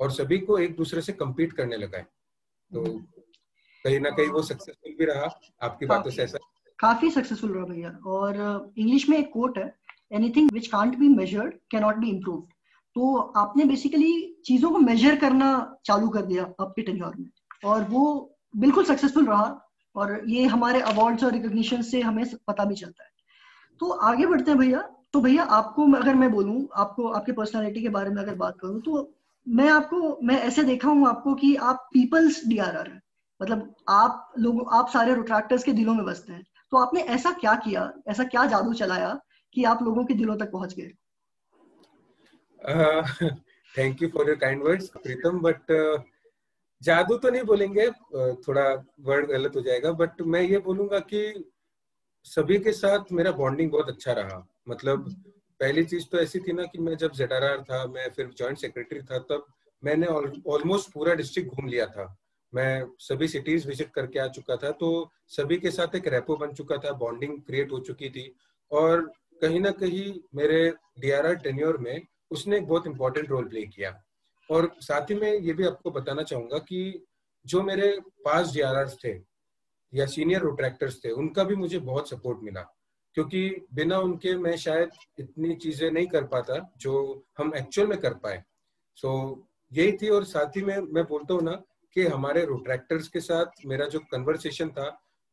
और 0.00 0.10
सभी 0.12 0.38
को 0.38 0.58
एक 0.58 0.76
दूसरे 0.76 1.02
से 1.02 1.12
कम्पीट 1.14 1.52
करने 1.52 1.76
लगाए। 1.76 2.02
तो 2.70 2.82
कहीं 3.84 4.00
ना 4.00 4.10
कहीं 4.10 4.28
वो 4.28 4.42
सक्सेसफुल 4.42 4.94
भी 4.98 5.04
रहा। 5.04 5.28
आपकी 5.62 5.86
बातों 5.86 6.10
से 6.10 6.22
ऐसा 6.22 6.38
काफ़ी 6.78 7.10
सक्सेसफुल 7.10 7.52
रहा 7.52 7.64
भैया। 7.64 7.90
और 8.06 8.72
इंग्लिश 8.78 9.08
में 9.08 9.16
एक 9.18 9.30
कोट 9.32 9.58
है 9.58 9.74
anything 10.12 10.50
which 10.52 10.66
can't 10.66 10.98
be 10.98 11.08
measured 11.08 11.54
can 11.70 11.82
not 11.82 11.96
be 11.96 12.08
improve 12.08 12.46
तो 12.96 13.16
आपने 13.36 13.64
बेसिकली 13.64 14.12
चीज़ों 14.46 14.70
को 14.70 14.78
मेजर 14.78 15.16
करना 15.16 15.46
चालू 15.84 16.08
कर 16.08 16.22
दिया 16.22 16.42
आपके 16.60 16.82
टेन्योर 16.82 17.14
में। 17.18 17.28
और 17.64 17.82
वो 17.84 18.02
बिल्कुल 18.56 18.84
सक्सेसफुल 18.84 19.26
रहा, 19.26 19.60
और 19.96 20.20
ये 20.26 20.44
हमारे 20.46 20.80
अवार्ड्स 20.82 21.24
और 21.24 21.32
रिकॉग्निशन 21.32 21.82
से 21.82 22.00
हमें 22.00 22.24
पता 22.48 22.64
भी 22.64 22.74
चलता 22.74 23.04
है। 23.04 23.10
तो 23.80 23.90
आगे 23.90 24.26
बढ़ते 24.26 24.50
हैं 24.50 24.58
भैया। 24.60 24.80
तो 25.12 25.20
भैया 25.20 25.42
आपको 25.42 25.90
अगर 25.92 26.14
मैं 26.14 26.30
बोलूँ, 26.32 26.68
आपको, 26.76 27.08
आपके 27.08 27.32
पर्सनालिटी 27.32 27.82
के 27.82 27.88
बारे 27.88 28.10
में 28.10 28.22
अगर 28.22 28.34
बात 28.34 28.56
करूँ 28.60 28.80
तो 28.82 29.12
मैं 29.46 29.68
आपको, 29.70 30.18
मैं 30.22 30.40
ऐसे 30.42 30.62
देखा 30.62 30.88
हूँ 30.88 31.08
आपको 31.08 31.34
कि 31.34 31.54
आप 31.56 31.88
पीपल्स 31.92 32.42
डीआरआर 32.46 32.88
है। 32.88 33.00
मतलब 33.40 33.74
आप 33.88 34.32
लोग, 34.38 34.68
आप 34.72 34.88
सारे 34.88 35.14
रोट्रैक्टर्स 35.14 35.64
के 35.64 35.72
दिलों 35.72 35.94
में 35.94 36.04
बसते 36.04 36.32
हैं। 36.32 36.44
तो 36.74 36.78
आपने 36.78 37.00
ऐसा 37.14 37.30
क्या 37.32 37.54
किया? 37.54 37.82
ऐसा 38.08 38.24
क्या 38.24 38.44
जादू 38.46 38.72
चलाया 38.74 39.18
कि 39.54 39.64
आप 39.64 39.82
लोगों 39.82 40.04
के 40.04 40.14
दिलों 40.14 40.36
तक 40.36 40.50
पहुँच 40.52 40.74
गए? 40.74 40.90
Thank 43.74 44.02
you 44.02 44.08
for 44.08 44.28
your 44.28 44.38
kind 44.38 44.62
words 44.62 44.88
Pritam 44.96 45.38
but 45.40 45.72
जादू 46.82 47.16
तो 47.16 47.30
नहीं 47.30 47.42
बोलेंगे 47.42 47.86
थोड़ा 48.46 48.64
वर्ड 49.00 49.26
गलत 49.26 49.56
हो 49.56 49.60
जाएगा 49.60 49.92
बट 49.92 50.22
मैं 50.34 50.42
ये 50.42 50.58
बोलूँगा 50.58 50.98
कि 51.12 51.22
सभी 52.26 52.58
के 52.58 52.72
साथ 52.72 53.12
मेरा 53.12 53.32
बॉन्डिंग 53.32 53.70
बहुत 53.70 53.88
अच्छा 53.88 54.12
रहा। 54.12 54.42
मतलब 54.68 55.08
पहली 55.60 55.84
चीज़ 55.84 56.06
तो 56.12 56.18
ऐसी 56.18 56.40
थी 56.40 56.52
ना 56.52 56.64
कि 56.64 56.78
मैं 56.78 56.96
जब 56.96 57.12
जेडार 57.12 57.62
था, 57.62 57.84
मैं 57.86 58.08
फिर 58.10 58.30
जॉइंट 58.38 58.58
सेक्रेटरी 58.58 59.02
था, 59.02 59.18
तब 59.20 59.46
मैंने 59.82 60.06
ऑलमोस्ट 60.06 60.92
पूरा 60.92 61.14
डिस्ट्रिक्ट 61.14 61.50
घूम 61.50 61.68
लिया 61.68 61.86
था। 61.86 62.14
मैं 62.54 62.86
सभी 62.98 63.28
सिटीज़ 63.28 63.66
विज़िट 63.68 63.90
करके 63.90 64.18
आ 64.18 64.26
चुका 64.28 64.56
था 64.56 64.70
तो 64.70 64.88
सभी 65.28 65.56
के 65.56 65.70
साथ 65.70 65.94
एक 65.96 66.08
रेपो 66.08 66.36
बन 66.36 66.52
चुका 66.52 66.76
था 66.76 66.92
बॉन्डिंग 66.98 67.40
क्रिएट 67.42 67.72
हो 67.72 67.78
चुकी 67.80 68.10
थी। 68.10 68.34
और 68.70 69.00
कहीं 69.42 69.60
ना 69.60 69.70
कहीं 69.70 70.12
मेरे 70.34 70.68
डी 71.00 71.10
आर 71.10 71.34
टेन्योर 71.34 71.78
में 71.78 72.06
उसने 72.30 72.56
एक 72.56 72.66
बहुत 72.66 72.86
इंपॉर्टेंट 72.86 73.28
रोल 73.30 73.48
प्ले 73.48 73.62
किया। 73.66 73.90
और 74.50 74.70
साथ 74.80 75.10
ही 75.10 75.14
में 75.14 75.32
ये 75.32 75.52
भी 75.52 75.66
आपको 75.66 75.90
बताना 75.90 76.22
चाहूँगा 76.22 76.58
कि 76.58 77.04
जो 77.44 77.62
मेरे 77.62 77.90
पास 78.24 78.52
डीआरआर 78.52 78.88
थे 79.04 79.12
या 79.92 80.06
सीनियर 80.06 80.40
रोट्रैक्टर्स 80.40 80.98
थे 81.04 81.10
उनका 81.12 81.44
भी 81.44 81.54
मुझे 81.56 81.78
बहुत 81.80 82.10
सपोर्ट 82.10 82.38
मिला। 82.42 82.60
क्योंकि 83.16 83.66
बिना 83.74 83.98
उनके 83.98 84.34
मैं 84.36 84.56
शायद 84.56 84.90
इतनी 85.18 85.54
चीज़ें 85.54 85.90
नहीं 85.90 86.06
कर 86.06 86.24
पाता 86.26 86.58
जो 86.78 86.94
हम 87.38 87.52
एक्चुअल 87.56 87.88
में 87.88 87.98
कर 87.98 88.14
पाए। 88.14 88.42
सो 88.98 89.08
so, 89.08 89.76
यही 89.78 89.92
थी 89.92 90.08
और 90.08 90.24
साथ 90.24 90.56
ही 90.56 90.62
में 90.62 90.78
मैं 90.78 91.04
बोलता 91.04 91.34
हूँ 91.34 91.42
ना 91.42 91.62
कि 91.96 92.06
हमारे 92.06 92.44
रोट्रैक्टर्स 92.44 93.08
के 93.08 93.20
साथ 93.20 93.66
मेरा 93.66 93.86
जो 93.86 93.98
कन्वर्सेशन 94.12 94.68
था, 94.70 94.86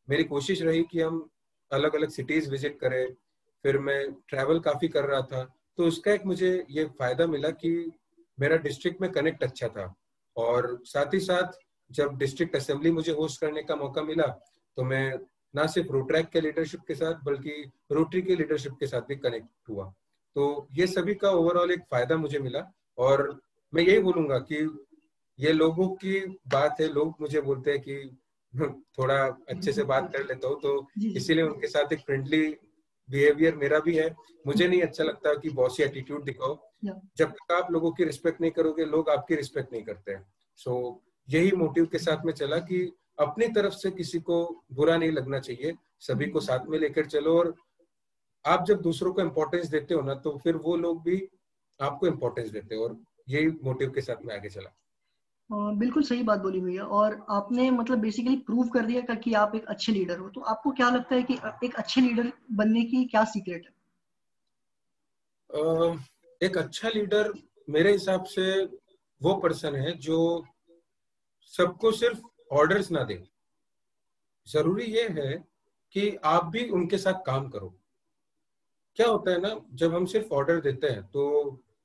मेरी 0.08 0.24
कोशिश 0.26 0.62
रही 0.62 0.84
कि 0.92 1.02
हम 1.02 1.28
अलग 1.72 1.96
अलग 1.96 2.10
सिटीज़ 2.10 2.50
विज़िट 2.52 2.78
करें, 2.80 3.14
फिर 3.66 3.78
मैं 3.80 4.12
ट्रैवल 4.30 4.60
काफ़ी 4.60 4.88
कर 4.88 5.06
रहा 5.06 5.22
था। 5.24 5.44
तो 5.78 5.86
उसका 5.88 6.12
एक 6.14 6.26
मुझे 6.26 6.52
ये 6.70 6.86
फ़ायदा 7.00 7.28
मिला 7.28 7.50
कि 7.52 7.92
मेरा 8.38 8.56
डिस्ट्रिक्ट 8.60 9.02
में 9.02 9.12
कनेक्ट 9.12 9.44
अच्छा 9.44 9.68
था। 9.68 9.94
और 10.36 10.78
साथ 10.86 11.14
ही 11.14 11.20
साथ 11.20 11.60
जब 11.92 12.18
डिस्ट्रिक्ट 12.18 12.56
असेंबली 12.56 12.92
मुझे 12.92 13.12
होस्ट 13.12 13.42
करने 13.42 13.64
का 13.64 13.76
मौका 13.76 14.02
मिला 14.04 14.28
तो 14.78 14.84
मैं 14.84 15.20
ना 15.54 15.66
सिर्फ़ 15.68 15.92
रोट्रैक 15.92 16.30
के 16.30 16.42
लीडरशिप 16.42 16.82
के 16.88 16.96
साथ, 16.96 17.14
बल्कि 17.24 17.72
रोटरी 17.92 18.22
के 18.22 18.36
लीडरशिप 18.36 18.74
के 18.80 18.88
साथ 18.88 19.02
भी 19.02 19.16
कनेक्ट 19.16 19.70
हुआ। 19.70 19.86
तो 20.36 20.68
ये 20.74 20.88
सभी 20.88 21.16
का 21.16 21.32
ओवरऑल 21.32 21.72
एक 21.72 21.82
फ़ायदा 21.92 22.18
मुझे 22.18 22.40
मिला। 22.40 22.64
और 22.98 23.40
मैं 23.74 23.84
यही 23.84 24.00
बोलूँगा 24.00 24.38
कि 24.42 24.64
ये 25.42 25.54
लोगों 25.54 25.88
की 25.90 26.20
बात 26.48 26.82
है 26.82 26.88
लोग 26.94 27.16
मुझे 27.22 27.42
बोलते 27.42 27.72
हैं 27.72 27.82
कि 27.82 28.18
थोड़ा 29.00 29.26
अच्छे 29.50 29.72
से 29.74 29.84
बात 29.84 30.12
कर 30.14 30.20
लेता 30.20 30.48
हूँ 30.48 30.60
तो 30.62 30.88
इसीलिए 31.16 31.44
उनके 31.44 31.68
साथ 31.68 31.94
एक 31.94 32.00
फ्रेंडली 32.00 32.58
बिहेवियर 33.10 33.56
मेरा 33.56 33.80
भी 33.80 33.96
है। 33.98 34.16
मुझे 34.48 34.68
नहीं 34.68 34.82
अच्छा 34.82 35.04
लगता 35.04 35.34
कि 35.34 35.50
बॉसी 35.50 35.84
एटीट्यूड 35.84 36.24
दिखाओ। 36.24 36.58
जब 37.18 37.32
तक 37.32 37.52
आप 37.52 37.72
लोगों 37.72 37.92
की 37.92 38.04
रिस्पेक्ट 38.04 38.42
नहीं 38.42 38.52
करोगे 38.52 38.86
लोग 38.86 39.10
आपकी 39.10 39.36
रिस्पेक्ट 39.36 39.74
नहीं 39.74 39.84
करते 39.84 40.18
सो 40.58 40.72
so, 40.72 41.34
यही 41.34 41.52
मोटिव 41.52 41.86
के 41.86 41.98
साथ 41.98 42.26
में 42.26 42.34
चला 42.34 42.58
कि 42.58 42.92
अपनी 43.20 43.48
तरफ़ 43.48 43.74
से 43.74 43.92
किसी 43.92 44.20
को 44.20 44.64
बुरा 44.74 44.98
नहीं 44.98 45.12
लगना 45.12 45.40
चाहिए। 45.40 45.74
सभी 46.00 46.26
को 46.26 46.40
साथ 46.40 46.60
में 46.68 46.80
लेकर 46.80 47.06
चलो 47.06 47.38
और 47.38 47.56
आप 48.46 48.66
जब 48.66 48.82
दूसरों 48.82 49.14
को 49.14 49.22
इम्पोर्टेंस 49.22 49.68
देते 49.68 49.94
हो 49.94 50.02
ना 50.02 50.14
तो 50.16 50.38
फिर 50.44 50.56
वो 50.56 50.76
लोग 50.76 51.04
भी 51.04 51.30
आपको 51.82 52.08
इम्पोर्टेंस 52.08 52.50
देते 52.50 52.76
हो 52.76 52.84
और 52.84 52.98
यही 53.30 53.48
मोटिव 53.64 53.92
के 53.92 54.02
साथ 54.02 54.26
में 54.26 54.36
आगे 54.36 54.50
चला। 54.50 54.76
बिल्कुल 55.52 56.04
सही 56.04 56.24
बात 56.24 56.40
बोली 56.40 56.60
भैया। 56.62 56.84
और 56.84 57.26
आपने 57.30 57.70
मतलब 57.72 57.98
बेसिकली 57.98 58.36
प्रूव 58.38 58.68
कर 58.68 58.86
दिया 58.86 59.16
कि 59.16 59.34
आप 59.34 59.56
एक 59.56 59.66
अच्छे 59.66 59.92
लीडर 59.92 60.18
हो। 60.18 60.30
तो 60.30 60.42
आपको 60.42 60.72
क्या 60.72 60.90
लगता 60.90 61.16
है 61.16 61.24
कि 61.24 61.34
एक 61.64 61.76
अच्छे 61.76 62.02
लीडर 62.02 62.32
बनने 62.52 62.84
की 62.84 63.04
क्या 63.06 63.24
सीक्रेट 63.24 63.66
है? 63.66 63.74
एक 66.42 66.58
अच्छा 66.58 66.90
लीडर 66.90 67.32
मेरे 67.68 67.92
हिसाब 67.92 68.24
से 68.24 68.64
वो 69.22 69.34
पर्सन 69.36 69.76
है 69.76 69.92
जो 69.98 70.18
सबको 71.54 71.92
सिर्फ़ 71.92 72.22
ऑर्डर्स 72.52 72.92
ना 72.92 73.04
दे। 73.04 73.22
ज़रूरी 74.48 74.86
ये 74.86 75.08
है 75.10 75.34
कि 75.96 76.16
आप 76.26 76.46
भी 76.46 76.68
उनके 76.70 76.98
साथ 76.98 77.22
काम 77.26 77.48
करो। 77.50 77.74
क्या 78.98 79.08
होता 79.08 79.32
है 79.32 79.42
ना, 79.42 79.56
जब 79.74 79.94
हम 79.96 80.06
सिर्फ़ 80.06 80.34
ऑर्डर 80.34 80.60
देते 80.62 80.88
हैं 80.88 81.04
तो 81.04 81.24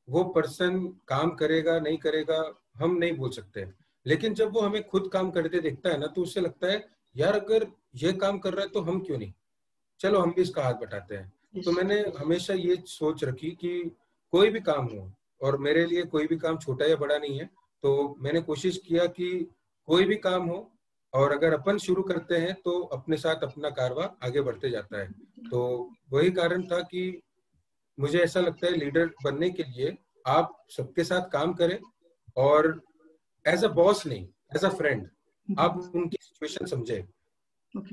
वो 0.09 0.25
पर्सन 0.25 0.79
काम 1.09 1.31
करेगा, 1.31 1.79
नहीं 1.81 1.99
करेगा 1.99 2.39
हम 2.77 2.97
नहीं 2.97 3.13
बोल 3.13 3.31
सकते। 3.31 3.67
लेकिन 4.07 4.35
जब 4.35 4.53
वो 4.55 4.61
हमें 4.61 4.83
खुद 4.89 5.09
काम 5.13 5.31
करते 5.31 5.61
देखता 5.61 5.91
है 5.91 5.99
ना 5.99 6.07
तो 6.07 6.23
उससे 6.23 6.41
लगता 6.41 6.67
है 6.67 6.85
यार 7.15 7.35
अगर 7.35 7.67
ये 7.97 8.13
काम 8.15 8.39
कर 8.39 8.55
रहा 8.55 8.65
है 8.65 8.69
तो 8.69 8.81
हम 8.81 9.01
क्यों 9.01 9.19
नहीं? 9.19 9.33
चलो 10.01 10.21
हम 10.21 10.33
भी 10.33 10.43
इसका 10.43 10.63
हाथ 10.63 10.75
बटाते 10.75 11.17
हैं। 11.17 11.63
तो 11.63 11.73
मैंने 11.73 11.99
हमेशा 12.19 12.55
ये 12.55 12.77
सोच 12.87 13.25
रखी 13.25 13.51
कि 13.51 13.79
कोई 14.33 14.51
भी 14.51 14.61
काम 14.61 14.87
हो 14.87 15.11
और 15.41 15.57
मेरे 15.59 15.85
लिए 15.87 16.03
कोई 16.05 16.27
भी 16.27 16.37
काम 16.37 16.59
छोटा 16.59 16.87
या 16.87 16.97
बड़ा 16.97 17.17
नहीं 17.19 17.39
है 17.39 17.47
तो 17.83 18.17
मैंने 18.21 18.41
कोशिश 18.41 18.77
किया 18.87 19.07
कि 19.07 19.29
कोई 19.89 20.05
भी 20.05 20.17
काम 20.17 20.47
हो 20.47 20.59
और 21.13 21.33
अगर 21.33 21.55
अपन 21.55 21.79
शुरू 21.79 22.03
करते 22.03 22.37
हैं 22.37 22.55
तो 22.55 22.81
अपने 22.93 23.17
साथ 23.17 23.43
अपना 23.43 23.71
कारवा 23.71 24.05
आगे 24.25 24.41
बढ़ते 24.41 24.71
जाता 24.71 24.99
है। 24.99 25.11
तो 25.51 25.91
वही 26.13 26.31
कारण 26.31 26.63
था 26.63 26.81
कि 26.83 27.21
मुझे 27.99 28.19
ऐसा 28.19 28.41
लगता 28.41 28.67
है 28.67 28.73
लीडर 28.73 29.11
बनने 29.25 29.51
के 29.51 29.63
लिए 29.63 29.97
आप 30.27 30.57
सबके 30.77 31.05
साथ 31.05 31.29
काम 31.31 31.53
करें 31.55 31.79
और 32.37 32.81
एज 33.45 33.65
अ 33.65 33.69
बॉस 33.69 34.07
नहीं 34.07 34.27
एज 34.57 34.65
अ 34.65 34.69
फ्रेंड 34.69 35.09
आप 35.49 35.77
उनकी 35.95 36.17
सिचुएशन 36.21 36.67
समझे 36.67 37.05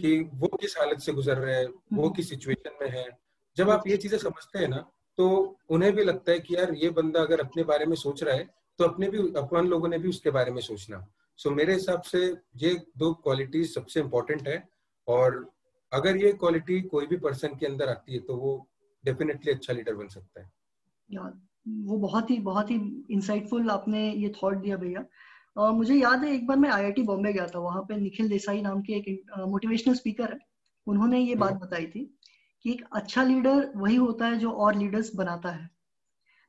कि 0.02 0.20
वो 0.34 0.48
किस 0.48 0.78
हालत 0.78 1.00
से 1.00 1.14
गुजर 1.14 1.38
रहे 1.38 1.56
हैं 1.56 1.68
वो 1.94 2.10
किस 2.10 2.30
सिचुएशन 2.30 2.78
में 2.82 2.90
है। 2.90 3.08
जब 3.58 3.70
आप 3.70 3.88
ये 3.88 3.98
चीज़ें 3.98 4.18
समझते 4.18 4.60
हैं 4.60 4.68
ना 4.68 4.78
तो 5.18 5.58
उन्हें 5.70 5.92
भी 5.96 6.04
लगता 6.04 6.32
है 6.32 6.40
कि 6.40 6.56
यार 6.56 6.74
ये 6.74 6.90
बंदा 6.90 7.22
अगर 7.22 7.40
अपने 7.40 7.64
बारे 7.64 7.86
में 7.86 7.96
सोच 7.96 8.24
रहा 8.24 8.36
है 8.36 8.50
तो 8.80 8.84
अपने 8.84 9.10
भी 9.10 9.18
अपन 9.38 9.68
लोगों 9.68 9.88
ने 9.88 9.98
भी 9.98 10.10
उसके 10.10 10.30
बारे 10.32 10.52
में 10.52 10.62
सोचना। 10.62 11.00
सो 11.40 11.50
so, 11.50 11.56
मेरे 11.56 11.74
हिसाब 11.74 12.02
से 12.02 12.26
ये 12.58 12.74
दो 12.98 13.14
क्वालिटीज 13.14 13.74
सबसे 13.74 14.00
इम्पोर्टेंट 14.00 14.48
है 14.48 14.58
और 15.08 15.54
अगर 15.92 16.18
ये 16.18 16.32
क्वालिटी 16.34 16.82
कोई 16.82 17.08
भी 17.08 17.18
पर्सन 17.18 17.56
के 17.56 17.66
अंदर 17.66 17.90
आती 17.90 18.14
है 18.14 18.20
तो 18.20 18.36
वो 18.36 18.56
डेफिनेटली 19.04 19.52
अच्छा 19.52 19.74
लीडर 19.74 19.96
बन 19.96 20.08
सकता 20.08 20.42
है। 20.42 20.52
वो 21.68 21.98
बहुत 21.98 22.30
ही 22.32 22.38
बहुत 22.38 22.72
ही 22.72 23.06
इंसाइटफुल 23.12 23.70
आपने 23.70 24.14
ये 24.14 24.34
थॉट 24.44 24.58
दिया 24.58 24.78
भैया। 24.78 25.06
uh, 25.62 25.74
मुझे 25.74 25.96
याद 25.96 26.24
है 26.24 26.36
एक 26.36 26.48
बार 26.48 26.58
मैं 26.58 26.70
आईआईटी 26.70 27.02
बॉम्बे 27.02 27.34
गया 27.34 27.48
था 27.48 27.60
वहाँ 27.60 27.82
पे 27.82 27.98
निखिल 27.98 28.30
देसाई 28.30 28.62
नाम 28.62 28.82
के 28.82 28.94
एक 28.94 29.32
मोटिवेशनल 29.48 29.94
स्पीकर 29.94 30.34
है। 30.34 30.40
उन्होंने 30.88 31.20
ये 31.20 31.36
बात 31.36 31.52
हम्म। 31.52 31.62
बताई 31.62 31.86
थी 31.86 32.20
कि 32.64 32.72
एक 32.72 32.86
अच्छा 32.94 33.24
लीडर 33.24 33.72
वही 33.76 33.96
होता 33.96 34.26
है 34.26 34.38
जो 34.38 34.52
और 34.52 34.76
लीडर्स 34.76 35.16
बनाता 35.16 35.50
है। 35.50 35.70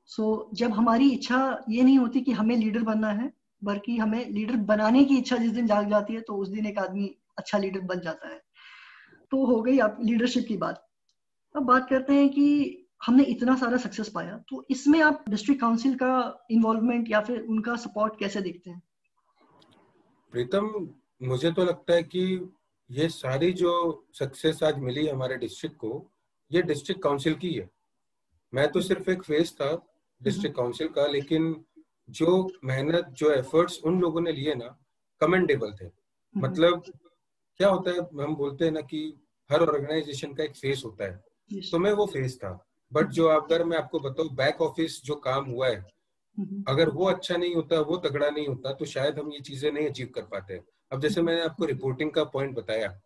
सो 0.06 0.50
so, 0.50 0.58
जब 0.58 0.72
हमारी 0.72 1.10
इच्छा 1.10 1.64
ये 1.70 1.82
नहीं 1.82 1.98
होती 1.98 2.20
कि 2.20 2.32
हमें 2.32 2.56
लीडर 2.56 2.82
बनना 2.82 3.08
है 3.08 3.32
बल्कि 3.64 3.96
हमें 3.96 4.30
लीडर 4.30 4.56
बनाने 4.56 5.04
की 5.04 5.16
इच्छा 5.16 5.36
जिस 5.36 5.52
दिन 5.52 5.66
जाग 5.66 5.90
जाती 5.90 6.14
है 6.14 6.20
तो 6.20 6.36
उस 6.36 6.48
दिन 6.48 6.66
एक 6.66 6.78
आदमी 6.78 7.06
अच्छा 7.38 7.58
लीडर 7.58 7.80
बन 7.80 8.00
जाता 8.00 8.28
है। 8.28 8.42
तो 9.30 9.44
हो 9.46 9.62
गई 9.62 9.78
आप 9.78 9.98
लीडरशिप 10.02 10.44
की 10.48 10.56
बात। 10.56 10.86
अब 11.56 11.62
बात 11.62 11.88
करते 11.90 12.14
हैं 12.14 12.28
कि 12.28 12.83
हमने 13.06 13.24
इतना 13.24 13.56
सारा 13.56 13.76
सक्सेस 13.76 14.08
पाया 14.08 14.36
तो 14.48 14.64
इसमें 14.70 15.00
आप 15.02 15.24
डिस्ट्रिक्ट 15.28 15.60
काउंसिल 15.60 15.94
का 15.94 16.46
इन्वॉल्वमेंट 16.50 17.10
या 17.10 17.20
फिर 17.20 17.40
उनका 17.40 17.76
सपोर्ट 17.76 18.18
कैसे 18.18 18.40
देखते 18.40 18.70
हैं? 18.70 18.82
प्रीतम 20.32 20.88
मुझे 21.22 21.50
तो 21.52 21.64
लगता 21.64 21.94
है 21.94 22.02
कि 22.02 22.22
ये 22.90 23.08
सारी 23.08 23.52
जो 23.52 23.72
सक्सेस 24.12 24.62
आज 24.62 24.78
मिली 24.78 25.06
हमारे 25.08 25.36
डिस्ट्रिक्ट 25.36 25.76
को 25.76 26.10
ये 26.50 26.62
डिस्ट्रिक्ट 26.62 27.02
काउंसिल 27.02 27.34
की 27.34 27.52
है। 27.52 27.68
मैं 28.52 28.70
तो 28.72 28.80
सिर्फ़ 28.80 29.10
एक 29.10 29.22
फेस 29.22 29.52
था 29.52 29.70
डिस्ट्रिक्ट। 30.20 30.56
काउंसिल 30.56 30.88
का 30.88 31.06
लेकिन 31.06 31.64
जो 32.10 32.50
मेहनत 32.64 33.06
जो 33.10 33.30
एफर्ट्स 33.30 33.78
उन 33.84 34.00
लोगों 34.00 34.20
ने 34.20 34.32
लिए 34.32 34.54
ना 34.54 34.76
कमेंडेबल 35.20 35.72
थे। 35.72 35.84
हम्म। 35.84 36.46
मतलब 36.46 36.82
क्या 37.60 37.68
होता 37.68 37.90
है 37.90 38.24
हम 38.24 38.34
बोलते 38.36 38.64
हैं 38.64 38.72
ना 38.72 38.80
कि 38.80 39.00
हर 39.50 39.62
ऑर्गेनाइजेशन 39.62 40.34
का 40.34 40.44
एक 40.44 40.56
फेस 40.56 40.82
होता 40.84 41.04
है। 41.04 41.24
तो 41.70 41.78
मैं 41.78 41.92
वो 41.92 42.06
फेस 42.06 42.36
था। 42.36 42.52
बट 42.94 43.08
जो 43.08 43.26
अगर 43.28 43.64
मैं 43.64 43.78
आपको 43.78 44.00
बताऊँ 44.00 44.34
बैक 44.34 44.60
ऑफ़िस 44.62 45.00
जो 45.04 45.14
काम 45.14 45.44
हुआ 45.44 45.68
है 45.68 45.76
हम्म। 46.38 46.64
अगर 46.68 46.88
वो 46.88 47.04
अच्छा 47.04 47.36
नहीं 47.36 47.54
होता 47.54 47.80
वो 47.80 47.96
तगड़ा 47.96 48.30
नहीं 48.30 48.46
होता 48.48 48.72
तो 48.72 48.84
शायद 48.84 49.18
हम 49.18 49.32
ये 49.32 49.40
चीज़ें 49.40 49.72
नहीं 49.72 49.88
अचीव 49.88 50.12
कर 50.14 50.22
पाते 50.22 50.60
अब 50.92 51.00
जैसे 51.00 51.22
मैंने 51.22 51.42
आपको 51.42 51.64
रिपोर्टिंग 51.64 52.10
का 52.10 52.24
पॉइंट 52.24 52.56
बताया 52.56 53.00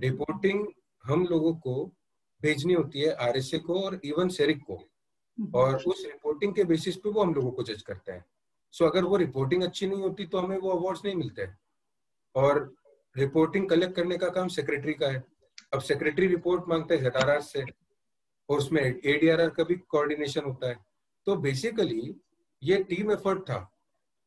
रिपोर्टिंग 0.00 0.60
हम्म। 0.60 1.12
हम 1.12 1.26
लोगों 1.26 1.54
को 1.54 1.84
भेजनी 2.42 2.74
होती 2.74 3.00
है 3.00 3.12
आरएसए 3.12 3.58
को 3.58 3.80
और 3.80 4.00
इवन 4.04 4.28
सेरिक 4.28 4.62
को। 4.62 4.80
और 5.54 5.74
उस 5.76 6.04
रिपोर्टिंग 6.06 6.54
के 6.54 6.64
बेसिस 6.64 6.96
पे 6.96 7.10
वो 7.10 7.22
हम 7.22 7.34
लोगों 7.34 7.50
को 7.50 7.62
जज 7.62 7.82
करते 7.82 8.12
हैं। 8.12 8.24
सो 8.70 8.84
अगर 8.84 9.04
वो 9.04 9.16
रिपोर्टिंग 9.16 9.62
अच्छी 9.62 9.86
नहीं 9.86 10.02
होती 10.02 10.26
तो 10.26 10.38
हमें 10.38 10.58
वो 10.58 10.70
अवार्ड्स 10.70 11.04
नहीं 11.04 11.14
मिलते। 11.14 11.46
और 12.34 12.74
रिपोर्टिंग 13.16 13.68
कलेक्ट 13.68 13.94
करने 13.96 14.16
का 14.18 14.28
काम 14.28 14.48
सेक्रेटरी 14.48 14.92
का 14.92 15.08
है। 15.08 15.24
अब 15.74 15.80
सेक्रेटरी 15.80 16.26
रिपोर्ट 16.26 16.68
मांगते 16.68 16.96
हैं 16.96 17.40
से। 17.40 17.64
और 18.48 18.58
उसमें 18.58 18.82
एडीआरआर 18.82 19.50
का 19.50 19.64
भी 19.64 19.74
कोऑर्डिनेशन 19.88 20.40
होता 20.40 20.68
है। 20.68 20.76
तो 21.26 21.36
बेसिकली 21.36 22.14
ये 22.62 22.76
टीम 22.84 23.12
एफर्ट 23.12 23.42
था 23.42 23.68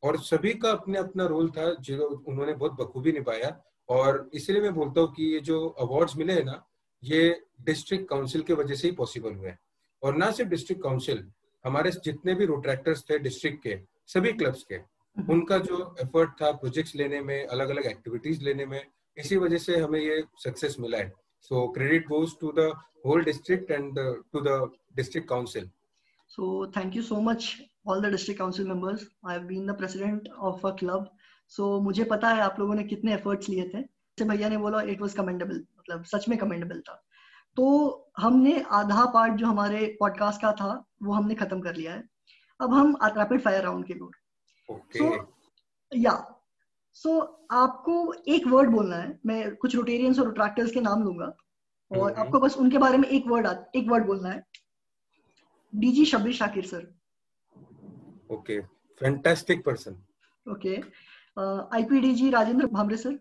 और 0.04 0.20
सभी 0.20 0.54
का 0.54 0.72
अपने 0.72 0.98
अपना 1.00 1.26
रोल 1.26 1.50
था 1.50 1.74
जो 1.82 2.08
उन्होंने 2.28 2.54
बहुत 2.54 2.72
बखूबी 2.72 3.12
निभाया। 3.12 3.60
और 3.90 4.30
इसलिए 4.34 4.62
मैं 4.62 4.74
बोलता 4.74 5.02
हूँ 5.02 5.14
कि 5.14 5.24
ये 5.34 5.40
जो 5.40 5.68
अवार्ड्स 5.68 6.16
मिले 6.18 6.34
हैं 6.34 6.44
ना 6.44 6.64
ये 7.04 7.42
डिस्ट्रिक्ट 7.62 8.08
काउंसिल 8.10 8.42
के 8.42 8.54
वजह 8.54 8.76
से 8.76 8.88
ही 8.88 8.96
पॉसिबल 8.96 9.34
हुए 9.34 9.50
हैं। 9.50 9.60
और 10.04 10.16
ना 10.16 10.32
सिर्फ़ 10.32 10.50
डिस्ट्रिक्ट 10.50 10.84
काउंसिल 10.84 11.24
हमारे 11.66 11.92
जितने 12.06 12.34
भी 12.36 12.46
रोट्रैक्टर्स 12.46 13.04
थे 13.10 13.18
डिस्ट्रिक्ट 13.20 13.64
के 13.64 13.78
सभी 14.08 14.32
क्लब्स 14.34 14.64
के 14.64 14.76
हम्म। 14.76 15.34
उनका 15.34 15.58
जो 15.58 15.96
एफर्ट 16.02 16.30
था 16.42 16.52
प्रोजेक्ट्स 16.54 16.96
लेने 16.96 17.22
में 17.22 17.46
अलग 17.46 17.70
अलग 17.70 17.86
एक्टिविटीज़ 17.86 18.44
लेने 18.44 18.66
में 18.66 18.82
इसी 19.18 19.38
वजह 19.38 19.58
से 19.58 19.78
हमें 19.78 20.00
ये 20.00 20.24
सक्सेस 20.44 20.76
मिला 20.80 20.98
है। 20.98 21.12
So 21.48 21.68
credit 21.78 22.08
goes 22.08 22.38
to 22.42 22.52
the 22.58 22.72
whole 23.06 23.24
district 23.24 23.72
and 23.72 24.00
to 24.34 24.42
the 24.42 24.60
district 24.96 25.30
council 25.30 25.72
So 26.32 26.46
thank 26.76 26.96
you 26.98 27.02
so 27.08 27.18
much, 27.26 27.48
all 27.86 28.00
the 28.04 28.10
district 28.14 28.40
council 28.40 28.66
members. 28.68 29.02
I 29.24 29.34
have 29.34 29.44
been 29.48 29.68
the 29.68 29.74
president 29.82 30.30
of 30.48 30.64
a 30.66 30.72
club. 30.80 31.04
So 31.52 31.68
मुझे 31.82 32.04
पता 32.04 32.30
है 32.30 32.42
आप 32.42 32.56
लोगों 32.60 32.76
ने 32.76 32.84
कितने 32.84 33.14
efforts 33.14 33.50
लिए 33.50 33.64
थे। 33.74 33.82
जैसे 33.82 34.26
भैया 34.30 34.50
ने 34.50 34.58
बोला 34.58 34.82
इट 34.94 35.02
वाज 35.02 35.14
कमेंडेबल 35.14 35.60
मतलब 35.80 36.04
सच 36.14 36.28
में 36.30 36.38
कमेंडेबल 36.40 36.80
था। 36.88 36.96
तो 37.58 37.66
हमने 38.18 38.60
आधा 38.80 39.06
पार्ट 39.14 39.36
जो 39.40 39.46
हमारे 39.48 39.86
पॉडकास्ट 40.00 40.42
का 40.42 40.52
था 40.62 40.72
वो 41.04 41.14
हमने 41.14 41.36
खत्म 41.36 41.60
कर 41.62 41.76
लिया 41.76 41.94
है। 41.94 42.04
अब 42.60 42.74
हम 42.74 42.98
रैपिड 43.04 43.42
फायर 43.42 43.64
राउंड 43.64 43.86
की 43.86 44.00
ओर। 44.00 44.12
ओके 44.70 46.00
या 46.00 46.14
सो 46.96 47.10
so, 47.10 47.28
आपको 47.52 48.14
एक 48.28 48.48
वर्ड 48.48 48.70
बोलना 48.72 48.96
है। 48.96 49.20
मैं 49.26 49.56
कुछ 49.56 49.76
रोटेरियंस 49.76 50.20
और 50.20 50.26
रोट्रैक्टर्स 50.26 50.72
के 50.72 50.82
नाम 50.82 51.04
लूँगा। 51.04 51.26
और 51.92 52.12
हम्म। 52.12 52.22
आपको 52.22 52.40
बस 52.40 52.56
उनके 52.58 52.78
बारे 52.78 52.98
में 52.98 53.08
एक 53.08 53.28
वर्ड 53.28 53.48
एक 53.76 53.90
वर्ड 53.90 54.06
बोलना 54.06 54.30
है। 54.30 54.44
DG 55.74 56.06
Shabbir 56.06 56.34
Shakir 56.34 56.66
sir 56.66 56.94
okay 58.32 58.60
fantastic 59.02 59.64
person 59.66 59.96
okay 60.46 60.76
IPDG 61.78 62.30
Rajendra 62.30 62.68
Bhamre 62.68 62.98
sir 62.98 63.20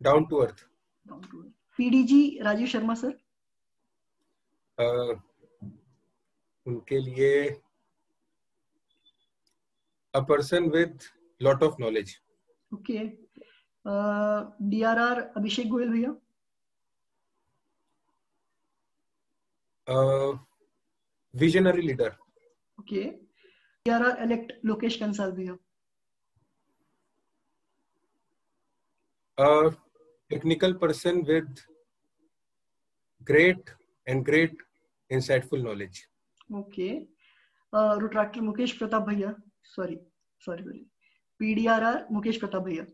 down 0.00 0.24
to 0.24 0.36
earth 0.36 0.64
PDG 1.78 2.22
Rajiv 2.42 2.66
Sharma 2.66 2.94
sir 2.94 3.12
उनके 6.66 6.98
लिए 7.00 7.30
a 10.14 10.20
person 10.28 10.68
with 10.70 10.98
lot 11.40 11.62
of 11.62 11.76
knowledge 11.80 12.16
okay 12.74 12.98
DRR 14.70 15.20
Abhishek 15.36 15.68
Goyal 15.68 15.90
भैया 15.92 16.10
visionary 21.34 21.82
leader 21.82 22.16
okay 22.80 23.02
DRR 23.86 24.22
elect 24.24 24.52
Lokesh 24.64 24.96
Kansal 25.00 25.32
भैया 25.32 25.56
a 29.38 29.70
technical 30.30 30.74
person 30.74 31.24
with 31.24 31.60
great 33.24 33.70
and 34.06 34.24
great 34.24 34.52
insightful 35.10 35.62
knowledge. 35.62 36.06
Okay. 36.54 37.06
Uh, 37.72 37.98
Retractor 37.98 38.42
Mukesh 38.48 38.76
Pratap 38.78 39.06
Bhaiya. 39.06 39.34
Sorry, 39.62 39.98
sorry, 40.38 40.62
sorry. 40.64 40.84
PDRR 41.40 42.10
Mukesh 42.10 42.38
Pratap 42.38 42.66
Bhaiya. 42.66 42.86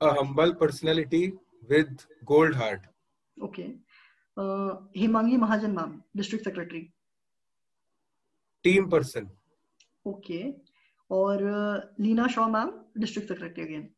A 0.00 0.14
humble 0.14 0.54
personality 0.54 1.32
with 1.68 2.06
gold 2.24 2.54
heart. 2.54 2.86
Okay. 3.36 3.76
Uh, 4.36 4.76
Himangi 4.96 5.38
Mahajan 5.38 5.72
ma'am, 5.74 6.02
District 6.14 6.44
Secretary. 6.44 6.92
Team 8.64 8.88
person. 8.88 9.30
Okay. 10.06 10.54
और 11.10 11.42
Leena 12.00 12.26
Shaw 12.28 12.46
ma'am 12.48 12.70
district 13.00 13.28
secretary 13.28 13.62
again 13.64 13.88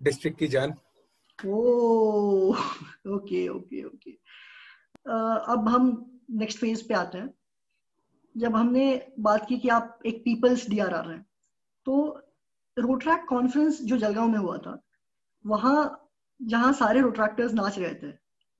district 0.00 0.38
की 0.38 0.46
जान 0.54 0.70
ओ 1.38 2.54
okay 3.16 3.48
okay 3.48 3.82
okay 3.84 4.10
अब 5.52 5.68
हम 5.68 5.90
next 6.40 6.58
phase 6.58 6.86
पे 6.88 6.94
आते 6.94 7.18
हैं 7.18 7.32
जब 8.38 8.56
हमने 8.56 9.12
बात 9.20 9.46
की 9.48 9.58
कि 9.58 9.68
आप 9.68 9.98
एक 10.06 10.20
पीपल्स 10.24 10.68
डी 10.70 10.78
आर 10.78 10.94
आर 10.94 11.10
हैं 11.10 11.24
तो 11.86 12.24
रोट्रैक 12.76 13.24
कॉन्फ्रेंस 13.28 13.80
जो 13.82 13.96
जलगांव 13.96 14.28
में 14.28 14.38
हुआ 14.38 14.56
था, 14.58 14.82
वहाँ 15.46 16.08
जहाँ 16.42 16.72
सारे 16.72 17.00
रोट्रैक्टर्स 17.00 17.52
नाच 17.52 17.78
रहे 17.78 17.94
थे, 17.94 18.12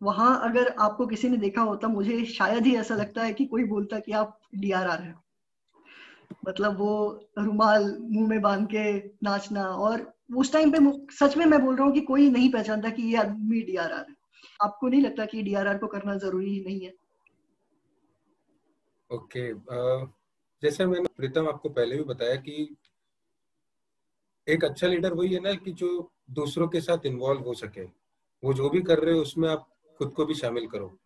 वहाँ 0.03 0.41
अगर 0.45 0.75
आपको 0.79 1.07
किसी 1.07 1.29
ने 1.29 1.37
देखा 1.37 1.63
होता, 1.63 1.89
मुझे 1.89 2.25
शायद 2.25 2.67
ही 2.67 2.77
ऐसा 2.77 2.95
लगता 2.95 3.23
है 3.23 3.33
कि 3.33 3.47
कोई 3.47 3.65
बोलता 3.65 3.99
कि 3.99 4.13
आप 4.13 4.39
डी 4.55 4.71
आर 4.71 4.87
आर 4.87 5.03
हैं। 5.03 5.15
मतलब 6.49 6.79
वो 6.79 7.29
रुमाल 7.39 7.97
मुँह 8.01 8.29
में 8.29 8.41
बाँध 8.41 8.67
के 8.67 8.99
नाचना 9.23 9.65
और 9.65 10.13
उस 10.37 10.53
टाइम 10.53 10.73
पे 10.73 10.79
सच 11.15 11.37
में 11.37 11.47
मैं 11.47 11.65
बोल 11.65 11.77
रहा 11.77 11.87
हूँ 11.87 11.95
कि 11.95 12.01
कोई 12.01 12.31
नहीं 12.31 12.53
पहचानता 12.53 12.91
कि 12.91 13.03
ये 13.03 13.17
आदमी 13.17 13.61
डी 13.61 13.77
आर 13.77 13.93
आर 13.93 14.07
है। 14.09 14.15
आपको 14.63 14.89
नहीं 14.89 15.03
लगता 15.03 15.25
कि 15.25 15.43
डी 15.43 15.55
आर 15.55 15.69
आर 15.69 15.79
को 15.79 15.87
करना 15.87 16.17
ज़रूरी 16.17 16.65
नहीं 16.67 16.81
है। 16.81 16.93
ओके 19.11 19.53
okay, 19.53 19.67
uh, 19.67 20.07
जैसे 20.63 20.87
मैंने 20.87 21.09
प्रीतम 21.17 21.49
आपको 21.49 21.69
पहले 21.69 21.97
भी 21.97 22.05
बताया 22.05 22.37
कि 22.37 22.77
एक 24.49 24.65
अच्छा 24.65 24.87
लीडर 24.87 25.13
वही 25.13 25.35
है 25.35 25.41
ना 25.41 25.55
कि 25.55 25.73
जो 25.73 26.13
दूसरों 26.31 26.69
के 26.69 26.81
साथ 26.81 27.07
इन्वॉल्व 27.07 27.41
हो 27.41 27.55
सके। 27.55 27.85
वो 28.45 28.55
जो 28.55 28.71
भी 28.71 28.83
कर 28.83 28.99
रहे 28.99 29.15
हो 29.15 29.21
उसमें 29.21 29.49
आप 29.49 29.69
खुद 29.99 30.13
को 30.13 30.25
भी 30.25 30.35
शामिल 30.35 30.67
करो। 30.67 30.99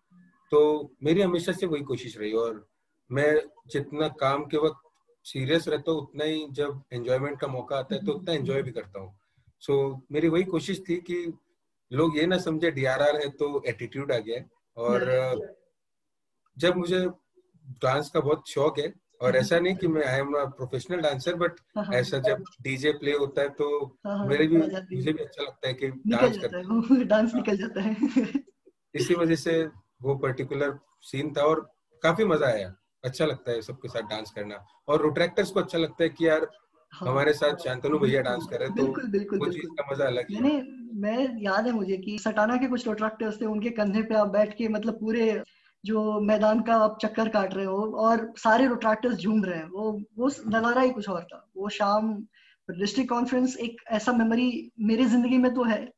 तो 0.50 0.90
मेरी 1.02 1.20
हमेशा 1.20 1.52
से 1.52 1.66
वही 1.66 1.82
कोशिश 1.82 2.18
रही 2.18 2.32
और 2.32 2.68
मैं 3.12 3.42
जितना 3.66 4.08
काम 4.08 4.44
के 4.44 4.56
वक्त 4.56 4.90
सीरियस 5.24 5.68
रहता 5.68 5.92
हूँ 5.92 6.00
उतना 6.00 6.24
ही 6.24 6.46
जब 6.50 6.82
एंजॉयमेंट 6.92 7.40
का 7.40 7.46
मौका 7.46 7.76
आता 7.76 7.94
है 7.94 8.06
तो 8.06 8.12
उतना 8.12 8.32
एंजॉय 8.32 8.62
भी 8.62 8.72
करता 8.72 9.00
हूँ। 9.00 9.18
सो 9.60 9.92
so, 9.92 10.00
मेरी 10.12 10.28
वही 10.28 10.44
कोशिश 10.44 10.82
थी 10.88 10.96
कि 10.96 11.38
लोग 11.92 12.18
ये 12.18 12.26
ना 12.26 12.38
समझे 12.38 12.70
डीआरआर 12.70 13.16
है 13.16 13.28
तो 13.28 13.62
एटीट्यूड 13.66 14.12
आ 14.12 14.18
गया 14.18 14.48
और 14.76 15.04
जब 16.58 16.76
मुझे 16.76 17.08
डांस 17.82 18.10
का 18.10 18.20
बहुत 18.20 18.48
शौक 18.48 18.78
है 18.78 18.92
और 19.20 19.36
ऐसा 19.36 19.58
नहीं 19.60 19.76
कि 19.76 19.88
मैं 19.88 20.04
I 20.04 20.18
am 20.18 20.34
professional 20.34 21.00
dancer 21.00 21.34
but 21.34 21.52
ऐसा 21.94 22.18
जब 22.18 22.44
डीजे 22.62 22.92
प्ले 22.92 23.12
होता 23.12 23.42
है 23.42 23.48
तो 23.48 23.98
हाँ, 24.06 24.18
हाँ, 24.18 24.26
मेरे 24.26 24.46
भी 24.46 24.56
मुझे 24.56 25.12
भी 25.12 25.22
अच्छा 25.24 25.42
लगता 25.42 25.68
है 25.68 25.74
कि 25.74 25.88
डांस 26.06 26.38
करता 26.38 27.04
डांस 27.04 27.34
निकल 27.34 27.56
जाता 27.56 27.80
है। 27.80 27.96
इसी 28.94 29.14
वजह 29.14 29.34
से 29.34 29.62
वो 30.02 30.14
पर्टिकुलर 30.14 30.78
सीन 31.02 31.32
था 31.32 31.42
और 31.42 31.60
काफ़ी 32.02 32.24
मज़ा 32.24 32.46
आया। 32.46 32.74
अच्छा 33.04 33.26
लगता 33.26 33.52
है 33.52 33.62
सबके 33.62 33.88
साथ 33.88 34.02
डांस 34.02 34.30
करना। 34.30 34.64
और 34.88 35.00
रोट्रैक्टर्स 35.02 35.50
को 35.50 35.60
अच्छा 35.60 35.78
लगता 35.78 36.04
है 36.04 36.08
कि 36.08 36.28
यार 36.28 36.48
हाँ, 36.92 37.08
हमारे 37.08 37.32
साथ 37.32 37.56
शांतनु 37.56 37.98
भैया 37.98 38.22
डांस 38.22 38.46
कर 38.50 38.60
रहे 38.60 38.68
तो 38.68 38.74
बिल्कुल 38.74 39.10
बिल्कुल 39.10 39.38
वो 39.38 39.46
चीज़ 39.46 39.66
का 39.66 39.92
मज़ा 39.92 40.06
अलग 40.06 40.26
है 40.30 40.62
मैं 40.94 41.42
याद 41.42 41.66
है 41.66 41.72
मुझे 41.72 41.96
कि 41.96 42.18
सटाना 42.18 42.56
के 42.56 42.66
कुछ 42.66 42.86
रोट्रैक्टर्स 42.86 43.40
थे 43.40 43.46
उनके 43.46 43.70
कंधे 43.70 44.02
पे 44.02 44.14
आप 44.14 44.28
बैठ 44.28 44.56
के 44.56 44.68
मतलब 44.68 44.98
पूरे 45.00 45.42
जो 45.84 46.20
मैदान 46.20 46.60
का 46.62 46.74
आप 46.76 46.98
चक्कर 47.02 47.28
काट 47.28 47.54
रहे 47.54 47.64
हो 47.64 47.84
और 47.98 48.32
सारे 48.38 48.66
रोट्रैक्टर्स 48.66 49.16
झूम 49.16 49.44
रहे 49.44 49.58
हैं, 49.58 49.68
वो 49.68 49.92
वो 50.18 50.28
नज़ारा 50.48 50.82
ही 50.82 50.90
कुछ 50.90 51.08
और 51.08 51.22
था। 51.24 51.46
वो 51.56 51.68
शाम 51.70 52.14
डिस्ट्रिक्ट 52.68 53.10
कॉन्फ्रेंस 53.10 53.56
एक 53.58 53.82
ऐसा 53.90 54.12
मेमोरी 54.12 54.70
मेरी 54.80 55.04
ज़िंदगी 55.06 55.38
में 55.38 55.52
तो 55.54 55.64
है, 55.64 55.88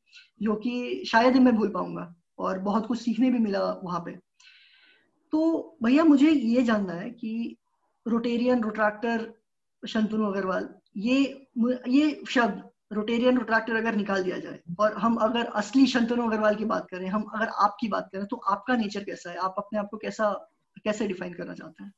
जो 0.41 0.55
कि 0.55 1.03
शायद 1.07 1.33
ही 1.33 1.39
मैं 1.39 1.55
भूल 1.55 1.69
पाऊँगा 1.69 2.13
और 2.39 2.59
बहुत 2.59 2.87
कुछ 2.87 2.99
सीखने 2.99 3.31
भी 3.31 3.39
मिला 3.39 3.63
वहाँ 3.83 3.99
पे। 3.99 4.11
तो 5.33 5.77
भैया, 5.83 6.03
मुझे 6.03 6.31
ये 6.31 6.63
जानना 6.63 6.93
है 6.93 7.09
कि 7.11 7.57
रोटेरियन 8.05 8.63
रोट्रैक्टर 8.63 9.33
शंतनु 9.83 10.25
अग्रवाल, 10.25 10.69
ये 10.97 11.47
ये 11.89 12.23
शब्द 12.29 12.63
रोटेरियन 12.95 13.37
रोट्रैक्टर 13.37 13.75
अगर 13.75 13.95
निकाल 13.95 14.23
दिया 14.23 14.37
जाए 14.39 14.59
और 14.79 14.93
हम 14.97 15.15
अगर 15.15 15.45
असली 15.55 15.85
शंतनु 15.87 16.27
अग्रवाल 16.27 16.55
की 16.55 16.65
बात 16.65 16.87
करें 16.91 17.07
हम 17.09 17.23
अगर 17.35 17.47
आपकी 17.47 17.87
बात 17.87 18.09
करें 18.13 18.25
तो 18.25 18.37
आपका 18.47 18.75
नेचर 18.75 19.03
कैसा 19.03 19.29
है? 19.29 19.37
आप 19.37 19.55
अपने 19.57 19.79
आप 19.79 19.87
को 19.91 19.97
कैसा 19.97 20.31
कैसे 20.83 21.07
डिफाइन 21.07 21.33
करना 21.33 21.53
चाहते 21.53 21.83
हैं? 21.83 21.91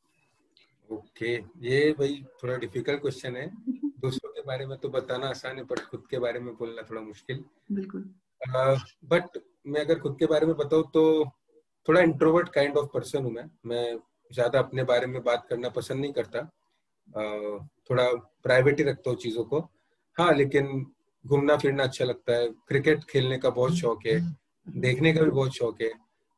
ओके 0.90 1.38
okay, 1.38 1.50
ये 1.62 1.92
भाई 1.92 2.24
थोड़ा 2.44 2.56
डिफ़िकल्ट 2.58 3.02
क्वेश्चन 3.02 3.36
है। 3.36 3.48
दूसरों 4.02 4.32
के 4.32 4.42
बारे 4.42 4.66
में 4.66 4.78
तो 4.78 4.90
बताना 4.90 5.28
आसान 5.28 5.58
है 5.58 5.64
पर 5.64 5.80
खुद 5.80 6.04
के 6.10 6.20
बारे 6.20 6.40
में 6.40 6.54
बोलना 6.56 6.82
थोड़ा 6.82 7.02
मुश्किल। 7.02 7.44
बिल्कुल। 7.72 8.02
बट 9.06 9.24
uh, 9.24 9.42
मैं 9.68 9.82
अगर 9.82 10.00
खुद 10.00 10.16
के 10.20 10.26
बारे 10.26 10.46
में 10.46 10.56
बताऊँ 10.56 10.84
तो 10.94 11.04
थोड़ा 11.88 12.02
इंट्रोवर्ट 12.02 12.50
काइंड 12.50 12.78
ऑफ़ 12.78 12.90
पर्सन 12.94 13.24
हूँ 13.24 13.32
मैं। 13.32 13.50
मैं 13.66 14.00
ज़्यादा 14.34 14.60
अपने 14.60 14.84
बारे 14.84 15.08
में 15.08 15.24
बात 15.24 15.46
करना 15.50 15.70
पसंद 15.70 16.02
नहीं 16.02 16.14
करता। 16.14 16.42
थोड़ा 17.90 18.06
प्राइवेट 18.44 18.80
ही 18.80 18.86
रखता 18.86 19.10
हूँ 19.10 19.18
चीज़ों 19.18 19.44
को। 19.44 19.60
हाँ 20.18 20.34
लेकिन 20.34 20.86
घूमना 21.26 21.56
फिरना 21.58 21.84
अच्छा 21.84 22.06
लगता 22.06 22.34
है। 22.34 22.48
क्रिकेट 22.68 23.04
खेलने 23.10 23.38
का 23.38 23.50
बहुत 23.50 23.74
शौक 23.76 24.06
है 24.08 24.20
देखने 24.68 25.14
का 25.14 25.22
भी 25.22 25.30
बहुत 25.32 25.56
शौक 25.56 25.82
है। 25.82 25.90